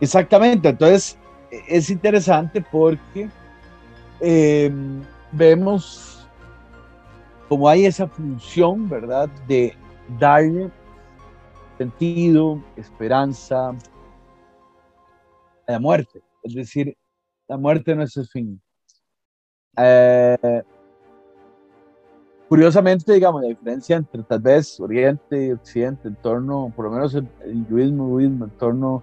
[0.00, 1.18] Exactamente, entonces
[1.50, 3.28] es interesante porque
[4.20, 4.70] eh,
[5.32, 6.08] vemos
[7.48, 9.74] como hay esa función, ¿verdad?, de
[10.18, 10.70] darle
[11.78, 13.76] sentido, esperanza a
[15.72, 16.20] la muerte.
[16.42, 16.96] Es decir,
[17.46, 18.60] la muerte no es el fin.
[19.78, 20.62] Eh,
[22.48, 27.14] curiosamente, digamos, la diferencia entre tal vez Oriente y Occidente en torno, por lo menos
[27.14, 29.02] el, hinduismo, budismo, en torno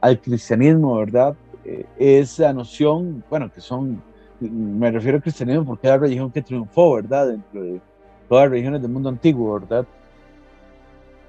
[0.00, 1.36] al cristianismo, ¿verdad?
[1.64, 4.02] Eh, es la noción, bueno, que son
[4.50, 7.28] me refiero al cristianismo porque es la religión que triunfó, ¿verdad?
[7.28, 7.80] Dentro de
[8.28, 9.86] todas las religiones del mundo antiguo, ¿verdad?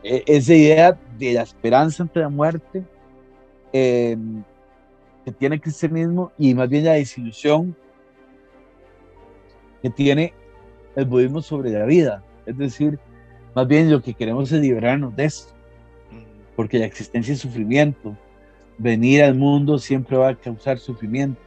[0.04, 2.84] E, esa idea de la esperanza ante la muerte
[3.72, 4.44] em,
[5.24, 7.76] que tiene el cristianismo y más bien la desilusión
[9.82, 10.34] que tiene
[10.96, 12.24] el budismo sobre la vida.
[12.46, 13.00] Es decir,
[13.56, 15.54] más bien lo que queremos es liberarnos de esto,
[16.56, 18.16] porque la existencia es sufrimiento.
[18.78, 21.40] Venir al mundo siempre va a causar sufrimiento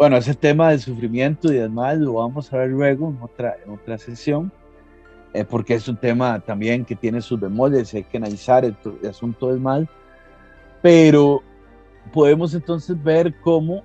[0.00, 3.58] bueno, ese tema del sufrimiento y del mal lo vamos a ver luego en otra,
[3.62, 4.50] en otra sesión,
[5.34, 8.74] eh, porque es un tema también que tiene sus bemoles, hay que analizar el,
[9.06, 9.86] asunto del mal,
[10.80, 11.42] pero
[12.14, 13.82] podemos entonces ver cómo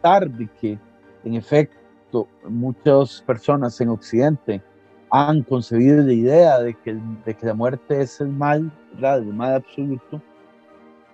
[0.00, 0.78] tarde que
[1.24, 4.62] en efecto muchas personas en Occidente
[5.10, 9.18] han concebido la idea de que, de que la muerte es el mal, ¿verdad?
[9.18, 10.22] el mal absoluto,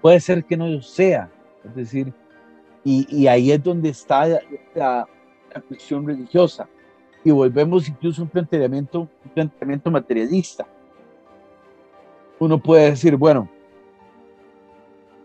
[0.00, 1.30] puede ser que no sea,
[1.64, 2.12] es decir,
[2.82, 4.26] y, ahí es donde está
[4.74, 5.06] la,
[5.68, 6.68] cuestión religiosa.
[7.22, 10.66] Y volvemos incluso a un planteamiento, un planteamiento materialista.
[12.38, 13.48] Uno puede decir, bueno,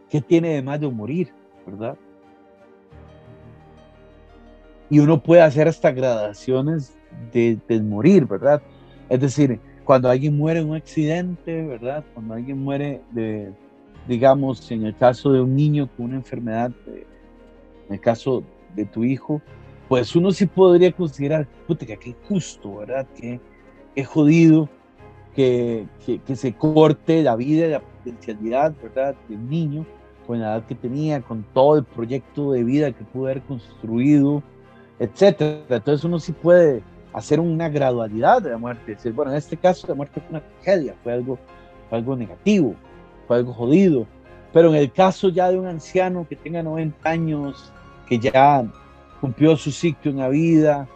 [0.09, 1.31] ¿qué tiene de malo morir?
[1.65, 1.97] ¿Verdad?
[4.89, 6.93] Y uno puede hacer hasta gradaciones
[7.31, 8.61] de, morir, ¿verdad?
[9.07, 12.03] Es decir, cuando alguien muere en un accidente, ¿verdad?
[12.13, 13.53] Cuando alguien muere de,
[14.07, 17.05] digamos, en el caso de un niño con una enfermedad, eh,
[17.87, 18.43] en el caso
[18.75, 19.41] de tu hijo,
[19.87, 23.07] pues uno sí podría considerar, puta, que qué justo, ¿verdad?
[23.15, 23.39] Que
[23.95, 24.69] es jodido
[25.35, 29.15] que, que, que, se corte la vida y la potencialidad, ¿verdad?
[29.29, 29.85] Del niño,
[30.25, 34.41] con la edad que tenía, con todo el proyecto de vida que pudo haber construido,
[34.99, 35.61] etcétera.
[35.69, 36.81] Entonces uno sí puede
[37.13, 40.41] hacer una gradualidad de la muerte, decir, bueno, en este caso la muerte fue una
[40.41, 41.37] tragedia, fue algo,
[41.89, 42.75] fue algo negativo,
[43.27, 44.07] fue algo jodido,
[44.53, 47.71] pero en el caso ya de un anciano que tenga 90 años,
[48.07, 48.63] que ya
[49.21, 50.87] cumplió su ciclo en la vida,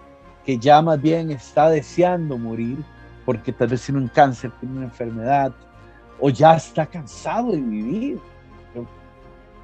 [0.45, 2.77] que ya más bien está deseando morir,
[3.25, 5.53] porque tal vez tiene un cáncer, tiene una enfermedad,
[6.19, 8.19] o ya está cansado de vivir.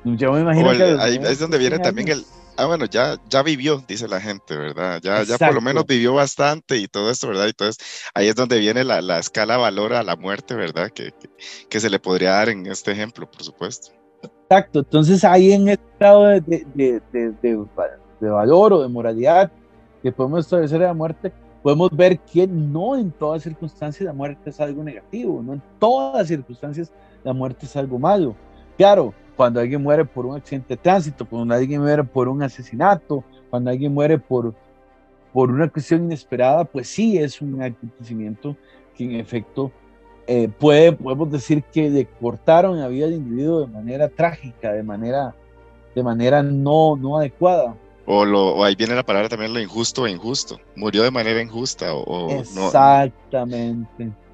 [0.04, 2.25] Yo me imagino que ahí es donde viene también el,
[2.57, 4.99] ah, bueno, ya, ya vivió, dice la gente, ¿verdad?
[5.01, 7.47] Ya, ya por lo menos vivió bastante y todo esto, ¿verdad?
[7.47, 7.77] Entonces
[8.13, 10.89] ahí es donde viene la, la escala valor a la muerte, ¿verdad?
[10.91, 11.29] Que, que,
[11.69, 13.91] que, se le podría dar en este ejemplo, por supuesto.
[14.23, 17.33] Exacto, entonces ahí en este estado de, de, de,
[18.19, 19.51] de valor o de moralidad
[20.01, 24.51] que podemos establecer de la muerte, podemos ver que no en todas circunstancias la muerte
[24.51, 26.91] es algo negativo, no en todas circunstancias
[27.23, 28.35] la muerte es algo malo.
[28.77, 33.23] Claro, cuando alguien muere por un accidente de tránsito, cuando alguien muere por un asesinato,
[33.49, 34.53] cuando alguien muere por,
[35.33, 38.55] por una cuestión inesperada, pues sí es un acontecimiento
[38.95, 39.71] que en efecto
[40.27, 44.83] eh, puede, podemos decir que le cortaron la vida del individuo de manera trágica, de
[44.83, 45.35] manera,
[45.93, 47.75] de manera no, no adecuada.
[48.07, 50.59] O, lo, o ahí viene la palabra también lo injusto e injusto.
[50.75, 51.93] Murió de manera injusta.
[51.93, 54.05] O, Exactamente.
[54.05, 54.24] No.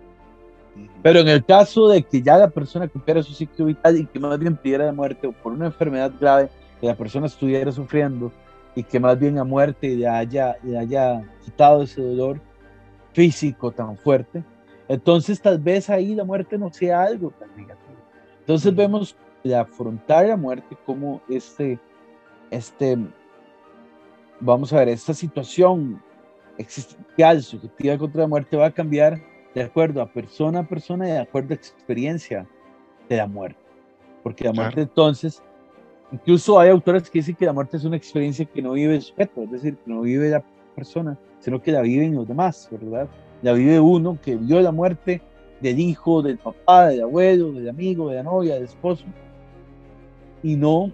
[1.03, 4.19] Pero en el caso de que ya la persona cumpliera su ciclo vital y que
[4.19, 8.31] más bien pidiera de muerte o por una enfermedad grave que la persona estuviera sufriendo
[8.75, 12.39] y que más bien a muerte le haya, le haya quitado ese dolor
[13.13, 14.43] físico tan fuerte,
[14.87, 17.99] entonces tal vez ahí la muerte no sea algo tan negativo.
[18.39, 21.79] Entonces vemos de afrontar la muerte como este,
[22.49, 22.97] este,
[24.39, 26.01] vamos a ver, esta situación
[26.57, 29.21] existencial, subjetiva contra la muerte va a cambiar
[29.53, 32.47] de acuerdo a persona a persona y de acuerdo a experiencia
[33.09, 33.59] de la muerte.
[34.23, 34.89] Porque la muerte claro.
[34.89, 35.41] entonces,
[36.11, 39.01] incluso hay autores que dicen que la muerte es una experiencia que no vive el
[39.01, 40.43] sujeto, es decir, que no vive la
[40.75, 43.09] persona, sino que la viven los demás, ¿verdad?
[43.41, 45.21] La vive uno que vio la muerte
[45.59, 49.05] del hijo, del papá, del abuelo, del amigo, de la novia, del esposo,
[50.43, 50.91] y no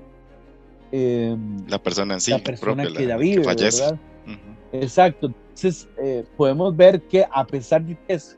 [0.91, 1.35] eh,
[1.67, 3.63] la persona en sí, la persona propia, que la, la vive, que.
[3.63, 3.99] ¿verdad?
[4.25, 4.83] Uh -huh.
[4.83, 5.27] Exacto.
[5.27, 8.37] Entonces, eh, podemos ver que a pesar de que es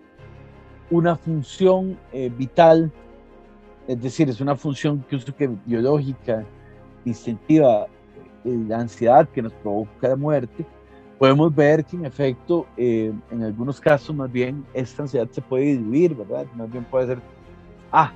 [0.90, 2.92] una función eh, vital,
[3.88, 6.44] es decir, es una función que, que biológica,
[7.06, 7.88] instintiva,
[8.46, 10.66] eh, la ansiedad que nos provoca la muerte,
[11.18, 15.66] podemos ver que en efecto, eh, en algunos casos más bien esta ansiedad se puede
[15.66, 16.46] diluir, ¿verdad?
[16.56, 17.20] Más bien puede ser,
[17.92, 18.14] ah,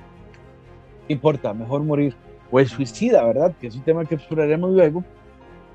[1.08, 2.16] no importa, mejor morir,
[2.50, 3.54] o el suicida, ¿verdad?
[3.60, 5.04] Que es un tema que exploraremos luego,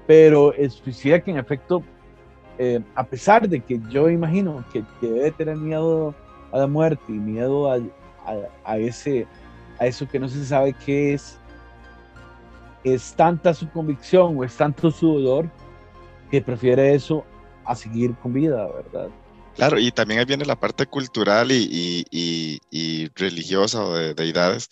[0.07, 1.83] pero el suicida que en efecto,
[2.57, 6.15] eh, a pesar de que yo imagino que, que debe tener miedo
[6.51, 7.75] a la muerte y miedo a,
[8.25, 9.27] a, a, ese,
[9.79, 11.37] a eso que no se sabe qué es,
[12.83, 15.49] es tanta su convicción o es tanto su dolor
[16.31, 17.25] que prefiere eso
[17.65, 19.09] a seguir con vida, ¿verdad?
[19.55, 24.69] Claro, y también ahí viene la parte cultural y, y, y, religiosa o de deidades,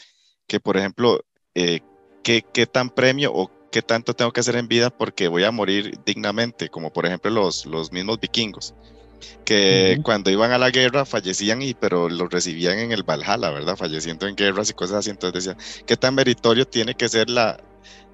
[0.48, 1.20] que por ejemplo,
[1.56, 1.82] eh,
[2.24, 5.52] ¿qué, ¿qué tan premio o qué tanto tengo que hacer en vida porque voy a
[5.52, 6.70] morir dignamente?
[6.70, 8.74] Como por ejemplo los, los mismos vikingos
[9.46, 10.04] que uh -huh.
[10.04, 13.76] cuando iban a la guerra fallecían y pero los recibían en el Valhalla, ¿verdad?
[13.76, 15.10] Falleciendo en guerras y cosas así.
[15.10, 17.60] Entonces decía, ¿qué tan meritorio tiene que ser la,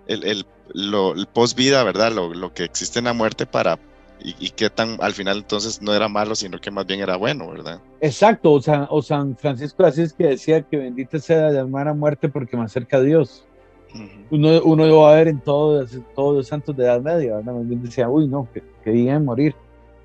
[0.07, 2.11] el, el, lo, el post vida, ¿verdad?
[2.11, 3.79] Lo, lo, que existe en la muerte para
[4.23, 7.17] y, y, qué tan al final entonces no era malo, sino que más bien era
[7.17, 7.81] bueno, ¿verdad?
[7.99, 11.93] Exacto, o, San, o San Francisco de Asís que decía que bendita sea la hermana
[11.93, 13.45] muerte porque me acerca a Dios.
[13.93, 14.25] Uh -huh.
[14.31, 17.53] uno, uno lo va a ver en todos, todos los santos de Edad Media, ¿verdad?
[17.53, 19.55] Más bien decía, uy, no, que, que digan morir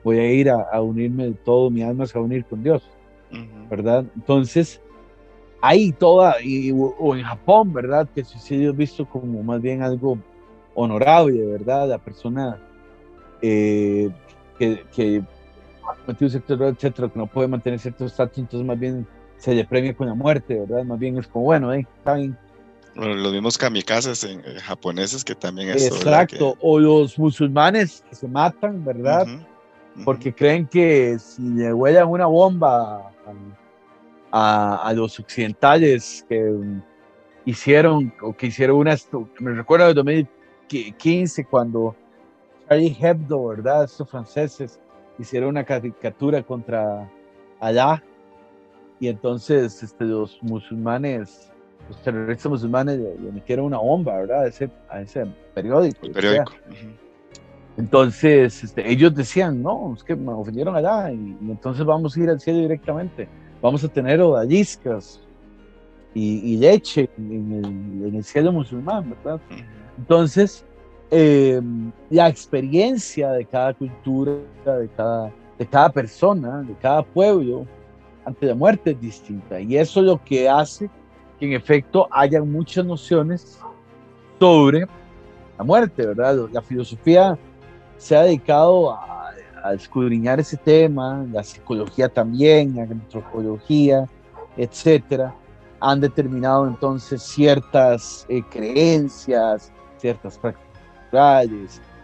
[0.04, 2.62] voy a ir a, a unirme de todo, mi alma se va a unir con
[2.62, 2.82] Dios,
[3.32, 3.68] uh -huh.
[3.68, 4.04] ¿verdad?
[4.16, 4.80] Entonces,
[5.60, 8.08] hay toda, y, o en Japón, ¿verdad?
[8.14, 10.18] Que el suicidio es visto como más bien algo
[10.74, 11.88] honorable, ¿verdad?
[11.88, 12.60] La persona
[13.42, 14.08] eh,
[14.58, 15.22] que, que
[16.06, 19.94] motivo sector, etcétera, que no puede mantener cierto estatus, entonces más bien se le premia
[19.94, 20.84] con la muerte, ¿verdad?
[20.84, 22.36] Más bien es como, bueno, eh, está bien.
[22.94, 26.58] Bueno, los mismos kamikazes en, eh, japoneses que también es Exacto, que...
[26.60, 29.26] o los musulmanes que se matan, ¿verdad?
[29.26, 29.57] Uh -huh
[30.04, 33.12] porque creen que si le huellan una bomba
[34.30, 36.54] a, a, los occidentales que
[37.44, 38.96] hicieron o que hicieron una,
[39.40, 41.96] me recuerdo de 2015 cuando
[42.68, 43.84] Charlie Hebdo, ¿verdad?
[43.84, 44.78] Estos franceses
[45.18, 47.10] hicieron una caricatura contra
[47.60, 48.02] allá
[49.00, 51.50] y entonces este, los musulmanes,
[51.88, 54.42] los terroristas musulmanes le, metieron una bomba, ¿verdad?
[54.42, 56.06] A ese, a ese periódico.
[56.06, 56.52] El periódico.
[57.78, 62.28] Entonces este, ellos decían, no, es que me ofendieron allá y, entonces vamos a ir
[62.28, 63.28] al cielo directamente.
[63.62, 65.20] Vamos a tener odaliscas
[66.12, 69.40] y, leche en el, en el, cielo musulmán, ¿verdad?
[69.96, 70.64] Entonces,
[71.12, 71.60] eh,
[72.10, 74.32] la experiencia de cada cultura,
[74.64, 77.64] de cada, de cada persona, de cada pueblo,
[78.24, 79.60] ante la muerte es distinta.
[79.60, 80.90] Y eso es lo que hace
[81.38, 83.60] que en efecto haya muchas nociones
[84.40, 84.88] sobre
[85.56, 86.48] la muerte, ¿verdad?
[86.52, 87.38] La filosofía
[87.98, 89.32] se ha dedicado a,
[89.62, 94.06] a escudriñar ese tema, la psicología también, la antropología,
[94.56, 95.34] etcétera.
[95.80, 100.68] Han determinado entonces ciertas eh, creencias, ciertas prácticas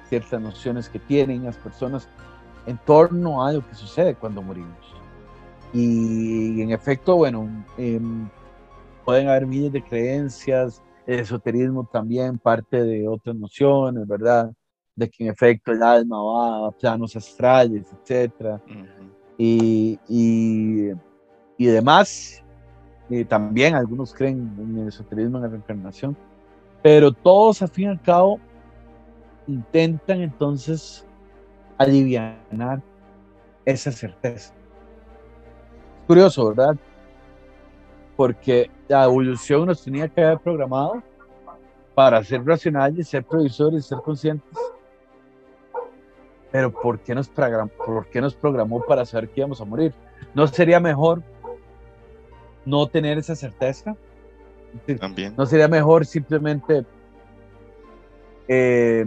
[0.09, 2.09] ciertas nociones que tienen las personas
[2.67, 4.79] en torno a lo que sucede cuando morimos.
[5.73, 8.29] Y, en efecto, bueno, em,
[9.05, 14.53] pueden haber miles de creencias, el esoterismo también parte de otras nociones, ¿verdad?
[14.97, 18.61] De que en efecto el alma va a planos astrales, etc.
[19.37, 20.91] y, y,
[21.59, 22.43] y, demás.
[23.09, 26.17] Y también algunos creen en el esoterismo, en la reencarnación.
[26.83, 28.39] Pero todos, al fin y al cabo,
[29.47, 31.07] intentan entonces
[31.79, 32.83] aliviar
[33.65, 34.55] esa certeza.
[36.07, 36.77] Curioso, ¿verdad?
[38.17, 41.03] Porque la evolución nos tenía que haber programado
[41.95, 44.53] para ser racionales, ser previsores, ser conscientes.
[46.55, 49.93] Pero ¿por qué, nos programó, ¿por qué nos programó para saber que íbamos a morir?
[50.35, 51.21] ¿No sería mejor
[52.65, 53.97] no tener esa certeza?
[55.01, 55.35] También.
[55.37, 56.87] ¿No sería mejor simplemente
[58.47, 59.05] eh,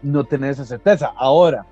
[0.00, 1.12] no tener esa certeza.
[1.14, 1.66] Ahora,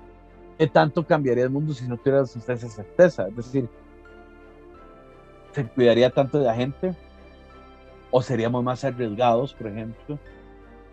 [0.55, 3.27] ¿qué tanto cambiaría el mundo si no tuvieras esa certeza?
[3.27, 3.67] Es decir,
[5.51, 6.93] ¿se cuidaría tanto de la gente?
[8.11, 10.19] ¿O seríamos más arriesgados, por ejemplo?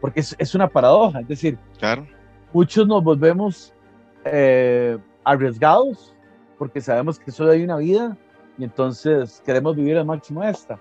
[0.00, 2.06] Porque es, una paradoja, es decir, claro.
[2.54, 3.73] muchos nos volvemos
[4.24, 6.14] eh, arriesgados
[6.58, 8.16] porque sabemos que solo hay una vida
[8.58, 10.78] y entonces queremos vivir al máximo esta.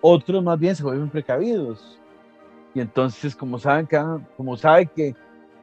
[0.00, 1.98] Otros más bien se vuelven precavidos
[2.74, 4.02] y entonces como saben que
[4.36, 5.14] como saben que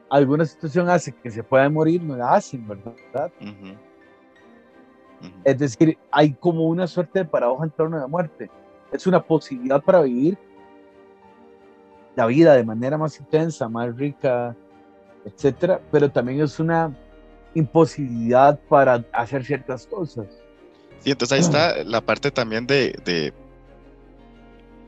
[0.08, 3.30] alguna situación hace que se pueda morir, no la hacen, ¿verdad?
[5.44, 8.50] Es decir, hay como una suerte de paradoja en torno a la muerte.
[8.90, 10.38] Es una posibilidad para vivir
[12.16, 14.56] la vida de manera más intensa, más rica,
[15.24, 16.92] etcétera, pero también es una
[17.54, 20.26] imposibilidad para hacer ciertas cosas.
[21.00, 23.32] Sí, entonces ahí está la parte también de, de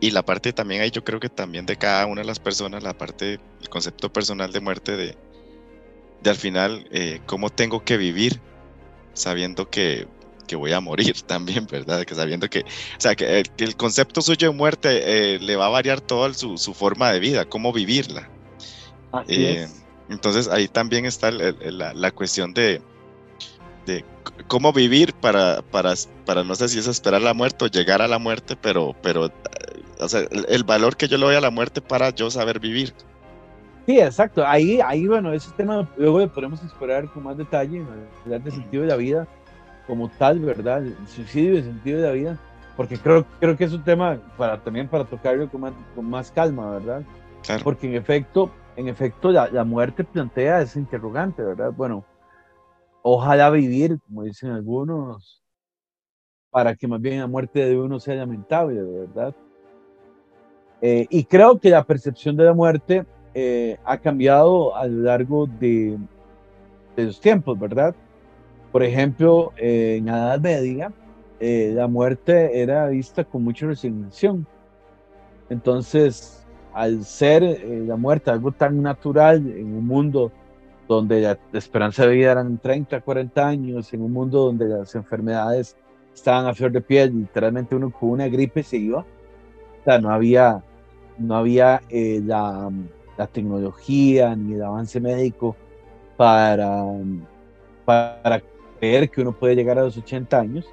[0.03, 2.83] y la parte también ahí yo creo que también de cada una de las personas,
[2.83, 5.17] la parte, el concepto personal de muerte de,
[6.21, 8.41] de al final, eh, cómo tengo que vivir
[9.15, 10.09] sabiendo que,
[10.49, 12.05] que, voy a morir también, ¿verdad?
[12.05, 14.89] Que sabiendo que, o sea, que, eh, el concepto suyo de muerte
[15.35, 18.29] eh, le va a variar toda su, su, forma de vida, cómo vivirla.
[20.13, 22.81] Entonces ahí también está la, la cuestión de,
[23.87, 24.05] de
[24.47, 25.95] cómo vivir para, para,
[26.27, 29.31] para, no sé si es esperar la muerte o llegar a la muerte, pero, pero
[29.99, 32.93] o sea, el, valor que yo le doy a la muerte para yo saber vivir.
[33.87, 34.47] Sí, exacto.
[34.47, 37.83] Ahí, ahí bueno, ese tema luego podemos explorar con más detalle,
[38.25, 39.27] hablar del sentido de la vida
[39.87, 40.85] como tal, ¿verdad?
[40.85, 42.39] El suicidio, el sentido de la vida,
[42.77, 46.31] porque creo, creo que es un tema para también para tocarlo con más, con más
[46.31, 47.03] calma, ¿verdad?
[47.43, 47.65] Claro.
[47.65, 51.73] Porque en efecto, en efecto la, muerte plantea ese interrogante, ¿verdad?
[51.77, 52.05] Bueno,
[53.03, 55.43] ojalá vivir, como dicen algunos,
[56.51, 59.35] para que más bien la muerte de uno sea lamentable, ¿verdad?
[60.81, 63.05] Eh, y creo que la percepción de la muerte
[63.35, 65.97] eh, ha cambiado a lo largo de,
[66.97, 67.95] de, los tiempos, ¿verdad?
[68.73, 70.93] Por ejemplo, eh, en la Edad Media,
[71.41, 74.47] la muerte era vista con mucha resignación.
[75.51, 76.42] Entonces,
[76.75, 77.43] al ser
[77.87, 80.33] la muerte algo tan natural en un mundo
[80.89, 85.77] donde la esperanza de vida eran 30, 40 años, en un mundo donde las enfermedades
[86.15, 89.01] estaban a flor de piel, literalmente uno con una gripe se iba.
[89.01, 90.63] O sea, no había
[91.19, 92.71] no había eh, la,
[93.17, 95.57] la, tecnología ni el avance médico
[96.17, 96.85] para,
[97.85, 98.43] para
[98.81, 100.67] creer que uno puede llegar a los 80 años.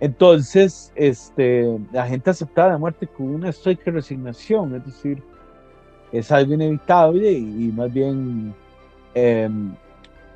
[0.00, 5.22] Entonces, este, la gente aceptaba la muerte con una estoica resignación, es decir,
[6.12, 8.54] es algo inevitable y, más bien
[9.14, 9.74] em,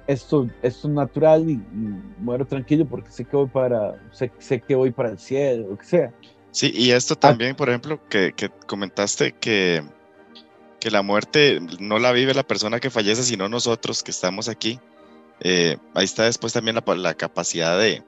[0.06, 1.60] esto, esto es natural y,
[2.18, 5.78] muero tranquilo porque sé que voy para, sé, sé que voy para el cielo, lo
[5.78, 6.12] que sea.
[6.50, 7.20] Sí, y esto ah.
[7.20, 8.34] también, por ejemplo, que,
[8.66, 9.84] comentaste que,
[10.80, 14.80] que, la muerte no la vive la persona que fallece, sino nosotros que estamos aquí.
[15.40, 18.02] eh, ahí está después también la, la capacidad de,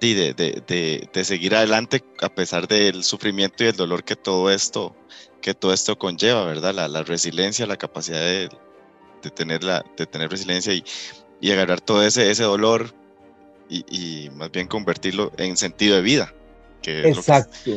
[0.00, 4.96] de, de, de, seguir adelante a pesar del sufrimiento y el dolor que todo esto,
[5.42, 6.74] que todo esto conlleva, ¿verdad?
[6.74, 8.50] La, la resiliencia, la capacidad de,
[9.34, 10.82] tener, la, de tener resiliencia y,
[11.40, 12.94] y agarrar todo ese, ese dolor
[13.68, 16.34] y, y, más bien convertirlo en sentido de vida.
[16.82, 17.70] Exacto,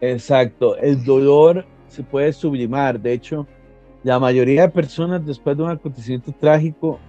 [0.00, 0.76] exacto.
[0.76, 3.00] El dolor se puede sublimar.
[3.00, 3.46] De hecho,
[4.04, 7.00] la mayoría de personas después de un acontecimiento trágico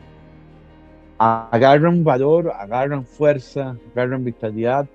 [1.24, 4.88] agarran valor, agarran fuerza, agarran vitalidad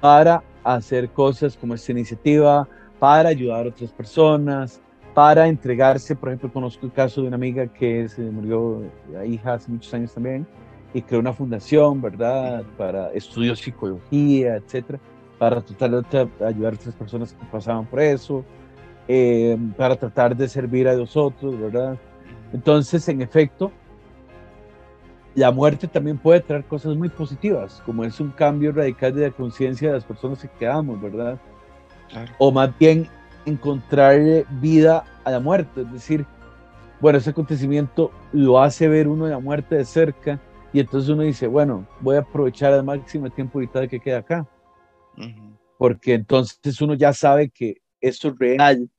[0.00, 2.68] para hacer cosas como esta iniciativa,
[2.98, 4.80] para ayudar a otras personas,
[5.14, 6.16] para entregarse.
[6.16, 8.82] Por ejemplo, conozco el caso de una amiga que se murió,
[9.26, 10.46] hija hace muchos años también,
[10.94, 14.98] y creó una fundación, ¿verdad?, para estudios psicología, etcétera,
[15.38, 18.44] para tratar de ayudar a otras personas que pasaban por eso.
[19.10, 21.96] Eh, para tratar de servir a los otros, ¿verdad?
[22.52, 23.72] Entonces, en efecto,
[25.38, 29.30] la muerte también puede traer cosas muy positivas, como es un cambio radical de la
[29.30, 31.38] conciencia de las personas que quedamos, ¿verdad?
[32.38, 33.06] O más bien
[33.46, 36.26] encontrarle vida a la muerte, es decir,
[37.00, 40.40] bueno, ese acontecimiento lo hace ver uno la muerte de cerca
[40.72, 44.46] y entonces uno dice, bueno, voy a aprovechar al máximo tiempo vital que queda acá,
[45.78, 48.90] porque entonces uno ya sabe que eso es real,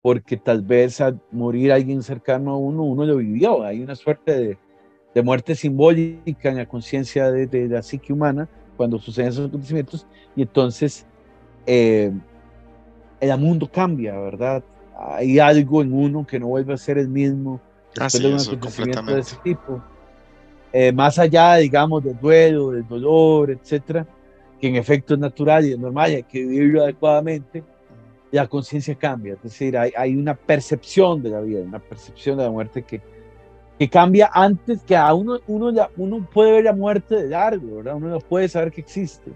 [0.00, 3.64] porque tal vez al morir alguien cercano a uno, uno lo vivió.
[3.64, 4.58] Hay una suerte de,
[5.18, 10.06] de muerte simbólica en la conciencia de, de, la psique humana cuando suceden esos acontecimientos,
[10.36, 11.04] y entonces
[11.66, 12.12] eh,
[13.18, 14.62] el mundo cambia, ¿verdad?
[14.96, 17.60] Hay algo en uno que no vuelve a ser el mismo
[17.92, 19.82] después de un acontecimiento de ese tipo.
[20.72, 24.06] Eh, más allá, digamos, del duelo, del dolor, etcétera,
[24.60, 27.64] que en efecto es natural y es normal y hay que vivirlo adecuadamente
[28.30, 32.44] la conciencia cambia, es decir, hay, hay, una percepción de la vida, una percepción de
[32.44, 33.00] la muerte que,
[33.78, 37.76] que cambia antes que a uno, uno, ya, uno puede ver la muerte de largo,
[37.76, 37.94] ¿verdad?
[37.94, 39.30] Uno no puede saber que existe,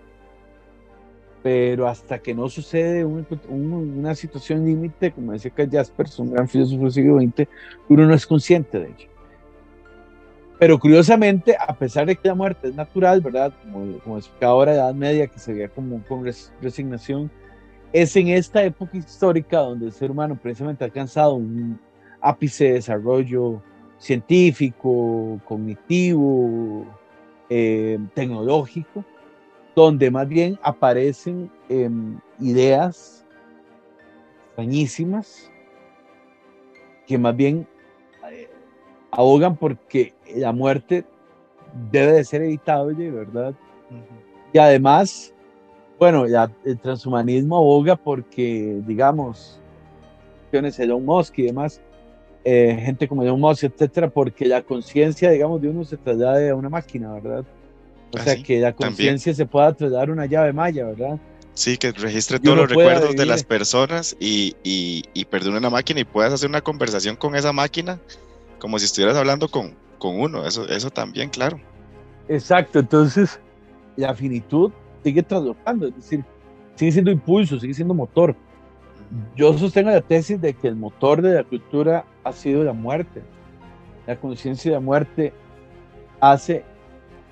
[1.42, 6.32] pero hasta que no sucede un, un, una situación límite, como decía Carl Jaspers, un
[6.32, 7.48] gran filósofo del siglo XX,
[7.88, 9.08] uno no es consciente de ello.
[10.58, 13.52] Pero curiosamente, a pesar de que la muerte es natural, ¿verdad?
[13.62, 16.24] Como, como explicaba ahora, la Edad Media, que se veía como con
[16.60, 17.30] resignación,
[17.92, 21.78] es en esta época histórica donde el ser humano precisamente ha alcanzado un
[22.20, 23.62] ápice de desarrollo
[24.02, 26.84] científico, cognitivo,
[27.48, 29.04] eh, tecnológico,
[29.76, 31.88] donde más bien aparecen eh,
[32.40, 33.24] ideas
[34.48, 35.50] extrañísimas
[37.06, 37.66] que más bien
[38.30, 38.50] eh,
[39.10, 41.04] ahogan porque la muerte
[41.90, 43.54] debe de ser evitable, ¿verdad?
[44.52, 45.32] Y además
[46.02, 49.60] bueno, ya el transhumanismo aboga porque, digamos,
[50.50, 51.80] Elon Musk y demás,
[52.44, 56.54] eh, gente como Elon Musk, etcétera, porque la conciencia, digamos, de uno se traslade a
[56.54, 57.44] una máquina, ¿verdad?
[58.12, 61.18] O sea, que la conciencia se pueda trasladar a una llave maya, ¿verdad?
[61.54, 66.00] Sí, que registre todos los recuerdos de las personas y, y, y perdone una máquina
[66.00, 67.98] y puedas hacer una conversación con esa máquina
[68.58, 70.46] como si estuvieras hablando con, con uno.
[70.46, 71.60] Eso, eso también, claro.
[72.28, 73.40] Exacto, entonces
[73.96, 74.70] la finitud
[75.02, 76.24] sigue traslocando, es decir,
[76.76, 78.36] sigue siendo impulso, sigue siendo motor.
[79.36, 83.22] Yo sostengo la tesis de que el motor de la cultura ha sido la muerte.
[84.06, 85.32] La conciencia de la muerte
[86.20, 86.64] hace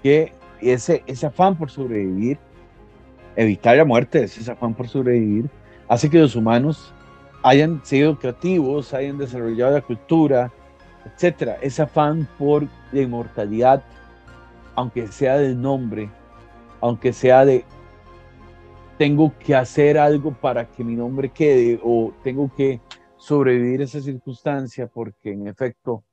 [0.03, 2.39] que ese, ese afán por sobrevivir,
[3.37, 5.49] evitar la muerte, ese afán por sobrevivir,
[5.89, 6.93] hace que los humanos
[7.43, 10.53] hayan sido creativos, hayan desarrollado la cultura,
[11.07, 11.57] etcétera.
[11.63, 13.83] Ese afán por la inmortalidad,
[14.75, 16.11] aunque sea del nombre,
[16.81, 17.65] aunque sea de
[19.01, 22.83] tengo que hacer algo para que mi nombre quede o tengo que
[23.17, 26.05] sobrevivir a esa circunstancia porque en efecto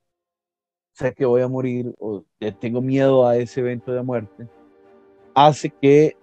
[0.93, 2.23] sé que voy a morir o
[2.61, 4.47] tengo miedo a ese evento de muerte,
[5.35, 6.15] hace que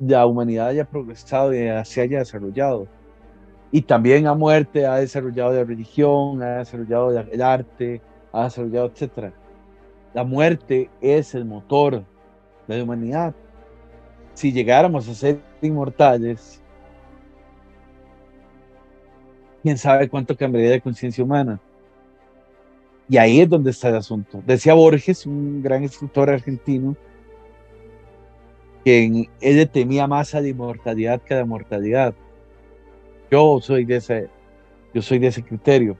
[0.00, 2.88] la humanidad haya progresado y se haya desarrollado.
[3.70, 9.32] Y también a muerte ha desarrollado la religión, ha desarrollado el arte, ha desarrollado, etc.
[10.14, 12.02] La muerte es el motor
[12.66, 13.36] de la humanidad.
[14.38, 16.62] Si llegáramos a ser inmortales,
[19.64, 21.58] quién sabe cuánto cambiaría de conciencia humana.
[23.08, 24.40] Y ahí es donde está el asunto.
[24.46, 26.96] Decía Borges, un gran escritor argentino,
[28.84, 32.14] que él temía más a la inmortalidad que a la mortalidad.
[33.32, 34.28] Yo soy de ese,
[34.94, 35.96] yo soy de ese criterio.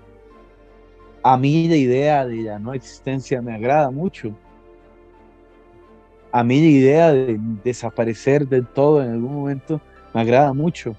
[1.25, 4.33] A mí la idea de la no existencia me agrada mucho
[6.33, 9.81] a mí la idea de desaparecer del todo en algún momento
[10.13, 10.95] me agrada mucho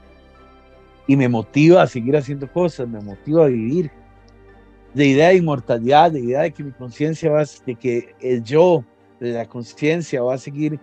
[1.08, 3.92] y me motiva a seguir haciendo cosas, me motiva a vivir.
[4.94, 8.84] de idea de inmortalidad, de idea de que mi conciencia va, de que el yo,
[9.20, 10.80] de la conciencia va a seguir,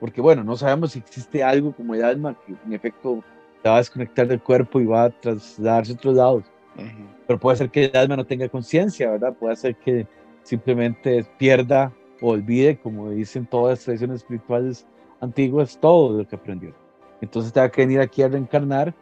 [0.00, 3.22] porque bueno, no sabemos si existe algo como el alma que en efecto
[3.62, 6.44] se va a desconectar del cuerpo y va a trasladarse a otros lados.
[7.26, 9.34] Pero puede ser que el alma no tenga conciencia, ¿verdad?
[9.34, 10.06] Puede ser que
[10.42, 14.86] simplemente pierda olvide, como dicen todas las tradiciones espirituales
[15.20, 16.74] antiguas, todo lo que aprendió.
[17.20, 18.94] Entonces te va que venir aquí a reencarnar,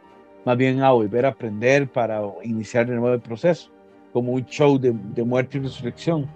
[0.45, 3.71] más bien a volver a aprender para iniciar de nuevo el proceso
[4.17, 4.91] como un show de,
[5.23, 6.27] muerte y resurrección,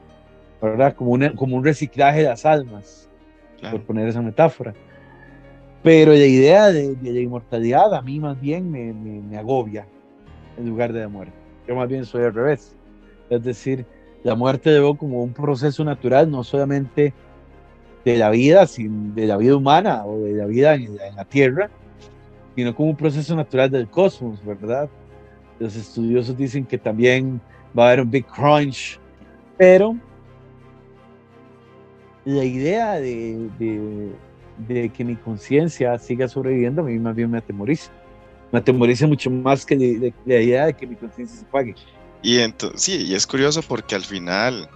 [0.61, 0.93] ¿verdad?
[0.95, 3.09] Como, como un reciclaje de las almas,
[3.71, 4.73] por poner esa metáfora.
[5.81, 9.87] Pero la idea de, la inmortalidad a mí más bien me, me, agobia
[10.57, 11.33] en lugar de la muerte.
[11.67, 12.75] Yo más bien soy al revés.
[13.31, 13.83] Es decir,
[14.23, 17.13] la muerte debo como un proceso natural, no solamente
[18.05, 21.69] de la vida, sino de la vida humana o de la vida en la tierra,
[22.55, 24.89] sino como un proceso natural del cosmos, ¿verdad?
[25.59, 27.39] Los estudiosos dicen que también
[27.77, 28.99] va a haber un big crunch,
[29.57, 29.95] pero
[32.25, 33.49] la idea de,
[34.67, 37.91] de, que mi conciencia siga sobreviviendo a mí más bien me atemoriza.
[38.51, 41.73] Me atemoriza mucho más que la idea de que mi conciencia se pague.
[42.21, 44.69] Y entonces, sí, y es curioso porque al final,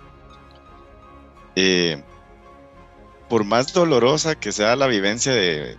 [1.55, 2.03] eh,
[3.29, 5.77] por más dolorosa que sea la vivencia de,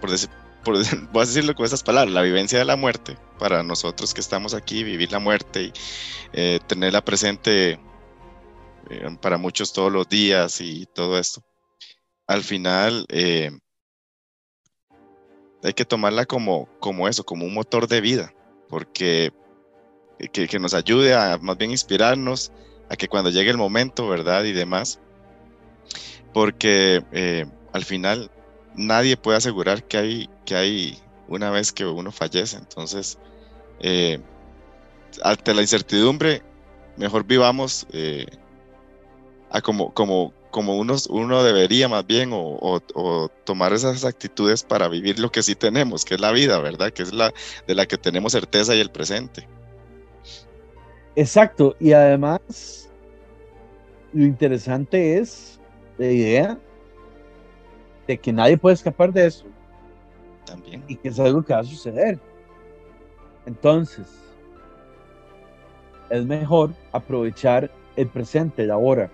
[0.00, 0.30] por, decir,
[1.12, 4.54] voy a decirlo con esas palabras, la vivencia de la muerte, para nosotros que estamos
[4.54, 5.72] aquí, vivir la muerte y
[6.32, 7.80] eh, tenerla presente
[8.90, 11.42] eh, para muchos todos los días y todo esto.
[12.26, 13.06] Al final,
[15.62, 18.34] hay que tomarla como, como eso, como un motor de vida,
[18.68, 19.32] porque
[20.32, 22.52] que, nos ayude a más bien inspirarnos
[22.88, 24.44] a que cuando llegue el momento, ¿verdad?
[24.44, 24.98] Y demás,
[26.32, 28.30] porque al final
[28.74, 30.98] nadie puede asegurar que hay, que hay
[31.28, 32.56] una vez que uno fallece.
[32.56, 33.18] Entonces,
[33.80, 34.20] eh,
[35.22, 36.42] ante la incertidumbre,
[36.96, 38.26] mejor vivamos eh,
[39.50, 42.80] a como, como, como uno, uno debería más bien, o,
[43.44, 46.92] tomar esas actitudes para vivir lo que sí tenemos, que es la vida, ¿verdad?
[46.92, 47.32] Que es la
[47.66, 49.48] de la que tenemos certeza y el presente.
[51.20, 52.88] Exacto, y además,
[54.12, 55.60] lo interesante es
[55.96, 56.58] la idea
[58.06, 59.44] de que nadie puede escapar de eso.
[60.46, 60.84] También.
[60.86, 62.20] Y que es algo que va a suceder.
[63.46, 64.06] Entonces,
[66.08, 69.10] es mejor aprovechar el presente, la hora.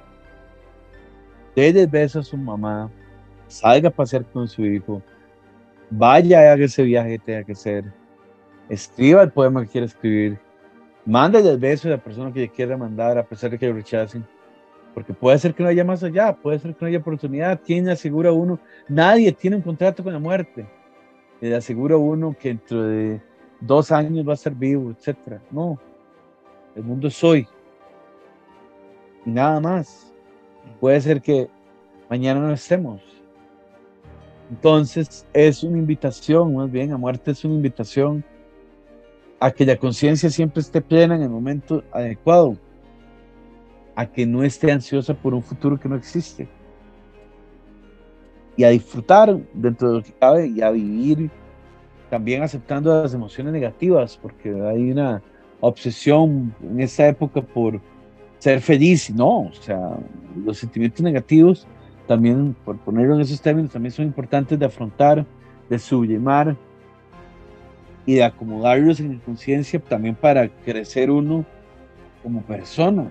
[1.57, 2.91] Dele beso a su mamá,
[3.49, 5.01] salga a pasear con su hijo,
[5.89, 7.85] vaya a ese viaje que tenga que hacer,
[8.69, 10.44] escriba el poema que quiera escribir,
[11.05, 13.75] mándale el beso a la persona que le quiera mandar a pesar de que lo
[13.75, 14.25] rechacen
[14.95, 17.61] porque puede ser que no haya más allá, puede ser que no haya oportunidad.
[17.67, 18.61] ¿Quién asegura uno?
[18.89, 20.67] Nadie tiene un contrato con la muerte.
[21.41, 23.21] Le asegura uno que dentro de
[23.61, 25.41] dos años va a ser vivo, etc.
[25.51, 25.81] No,
[26.77, 27.47] el mundo es hoy.
[29.27, 30.13] Y nada más.
[30.81, 31.49] Puede ser que
[32.09, 33.03] mañana no estemos.
[34.49, 38.25] Entonces es una invitación, más bien, a muerte es una invitación
[39.41, 42.57] a que la conciencia siempre esté plena en el momento adecuado
[43.97, 46.49] a que no esté ansiosa por un futuro que no existe.
[48.57, 51.31] Y a disfrutar dentro de lo que cabe y a vivir
[52.11, 55.23] también aceptando las emociones negativas, porque hay una
[55.61, 57.81] obsesión en esta época por
[58.39, 59.99] ser feliz, no, o sea,
[60.45, 61.67] los sentimientos negativos
[62.07, 65.25] también, por ponerlo en esos términos, también son importantes de afrontar,
[65.69, 66.57] de sublimar
[68.07, 71.45] y de acomodarlos en la conciencia también para crecer uno
[72.23, 73.11] como persona.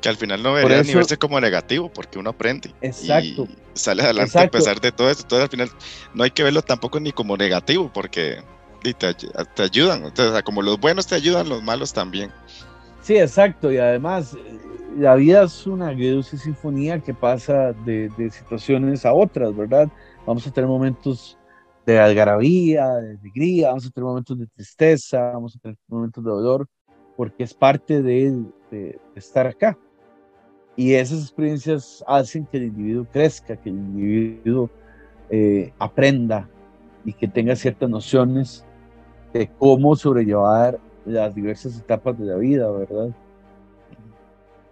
[0.00, 2.72] Que al final no debería ni verse como negativo, porque uno aprende.
[2.80, 3.44] Exacto.
[3.44, 5.22] Y sale adelante a pesar de todo esto.
[5.22, 5.70] Entonces al final
[6.14, 8.42] no hay que verlo tampoco ni como negativo, porque
[8.82, 10.04] te, ayudan.
[10.04, 12.30] Entonces, como los buenos te ayudan, los malos también.
[13.02, 13.72] Sí, exacto.
[13.72, 14.36] Y además,
[14.96, 19.88] la vida es una dulce sinfonía que pasa de, de, situaciones a otras, ¿verdad?
[20.26, 21.37] Vamos a tener momentos
[21.92, 26.30] de algarabía, de alegría, vamos a tener momentos de tristeza, vamos a tener momentos de
[26.30, 26.68] dolor,
[27.16, 28.44] porque es parte de,
[29.14, 29.78] estar acá.
[30.76, 34.70] Y esas experiencias hacen que el individuo crezca, que el individuo
[35.30, 36.48] eh, aprenda
[37.06, 38.66] y que tenga ciertas nociones
[39.32, 43.08] de cómo sobrellevar las diversas etapas de la vida, ¿verdad?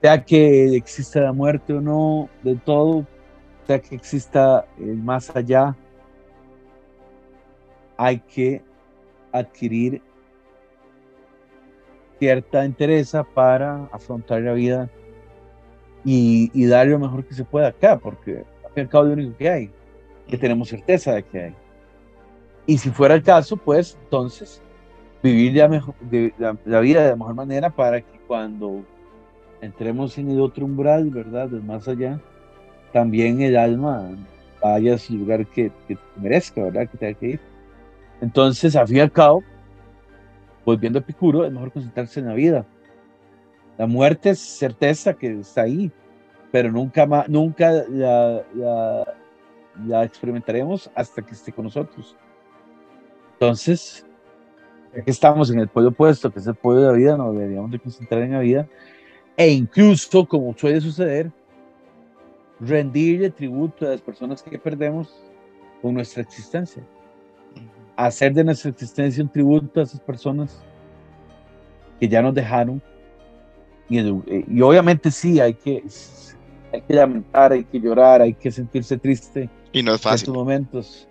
[0.03, 3.07] Sea que exista la muerte o no, de todo,
[3.67, 5.75] sea que exista el más allá,
[7.97, 8.63] hay que
[9.33, 10.03] adquirir
[12.19, 14.89] cierta entereza para afrontar la vida
[16.05, 18.45] y, y dar lo mejor que se pueda acá, porque
[18.81, 19.71] al cabo es lo único que hay,
[20.29, 21.55] que tenemos certeza de que hay.
[22.67, 24.61] Y si fuera el caso, pues entonces
[25.23, 28.85] vivir la, mejor, de, la, vida de la mejor manera para que cuando
[29.61, 31.49] entremos en el otro umbral, ¿verdad?
[31.49, 32.21] Del más allá,
[32.93, 34.11] también el alma
[34.63, 36.89] vaya a su lugar que, que merezca, ¿verdad?
[36.89, 37.41] Que tenga que ir.
[38.21, 39.43] Entonces, a fin y al cabo,
[40.65, 42.67] volviendo a Epicuro, es mejor concentrarse en la vida.
[43.79, 45.93] La muerte es certeza que está ahí,
[46.51, 48.43] pero nunca, más, nunca la,
[49.85, 52.17] la, experimentaremos hasta que esté con nosotros.
[53.35, 54.07] Entonces,
[54.95, 57.35] ya que estamos en el pueblo opuesto, que es el pueblo de la vida, nos
[57.35, 58.67] deberíamos de concentrar en la vida,
[59.37, 61.31] e incluso, como suele suceder,
[62.59, 65.15] rendirle tributo a las personas que perdemos
[65.83, 66.83] con nuestra existencia.
[67.97, 70.63] Hacer de nuestra existencia un tributo a esas personas
[71.99, 72.83] que ya nos dejaron.
[73.89, 75.83] Y, y obviamente sí, hay que,
[76.73, 79.49] hay que lamentar, hay que llorar, hay que sentirse triste.
[79.73, 80.15] Y no es fácil.
[80.15, 81.09] En estos momentos.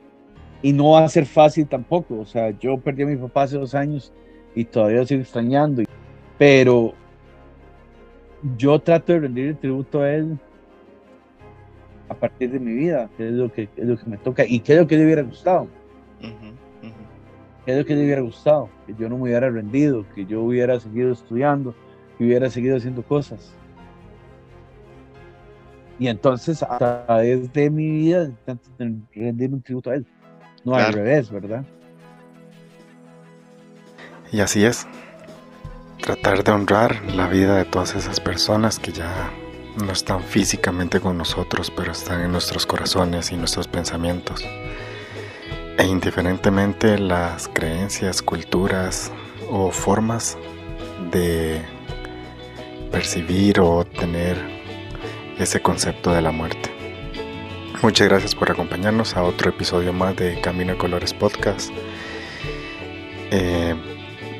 [0.61, 2.19] Y no va a ser fácil tampoco.
[2.19, 4.11] O sea, yo perdí a mi papá hace dos años
[4.55, 5.83] y todavía lo sigo extrañando.
[6.37, 6.93] Pero
[8.57, 10.37] yo trato de rendir el tributo a él
[12.09, 14.59] a partir de mi vida, que es lo que, es lo que me toca y
[14.59, 15.67] qué es lo que le hubiera gustado.
[17.65, 18.69] ¿Qué es lo que le hubiera gustado?
[18.85, 21.73] Que yo no me hubiera rendido, que yo hubiera seguido estudiando,
[22.17, 23.53] que hubiera seguido haciendo cosas.
[25.97, 28.29] Y entonces, a través de mi vida,
[29.13, 30.05] rendir un tributo a él.
[30.63, 31.63] No al revés, ¿verdad?
[34.31, 34.85] Y así es.
[36.01, 39.31] Tratar de honrar la vida de todas esas personas que ya
[39.83, 44.43] no están físicamente con nosotros, pero están en nuestros corazones y nuestros pensamientos.
[45.77, 49.11] E indiferentemente las creencias, culturas
[49.51, 50.37] o formas
[51.11, 51.61] de
[52.91, 54.37] percibir o tener
[55.37, 56.71] ese concepto de la muerte.
[57.81, 61.71] Muchas gracias por acompañarnos a otro episodio más de Camino de Colores Podcast.
[63.31, 63.75] Eh,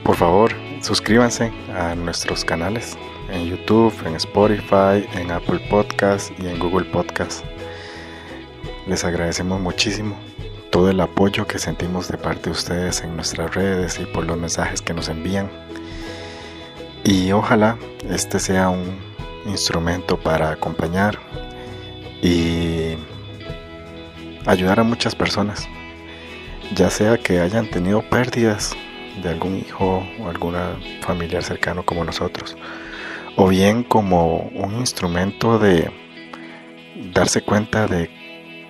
[0.06, 2.98] por favor, suscríbanse a nuestros canales
[3.30, 7.44] en YouTube, en Spotify, en Apple Podcast y en Google Podcast.
[8.88, 10.16] Les agradecemos muchísimo
[10.76, 14.38] todo el apoyo que sentimos de parte de ustedes en nuestras redes y por los
[14.38, 15.50] mensajes que nos envían.
[17.06, 17.78] Y ojalá
[18.10, 19.00] este sea un
[19.46, 21.18] instrumento para acompañar
[22.22, 22.98] y
[24.46, 25.66] ayudar a muchas personas,
[26.76, 28.76] ya sea que hayan tenido pérdidas
[29.24, 32.58] de algún hijo o alguna familiar cercano como nosotros,
[33.38, 35.90] o bien como un instrumento de
[37.14, 38.10] darse cuenta de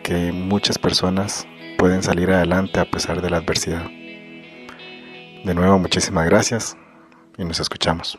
[0.03, 1.47] que muchas personas
[1.77, 3.85] pueden salir adelante a pesar de la adversidad.
[5.43, 6.75] De nuevo, muchísimas gracias
[7.37, 8.17] y nos escuchamos.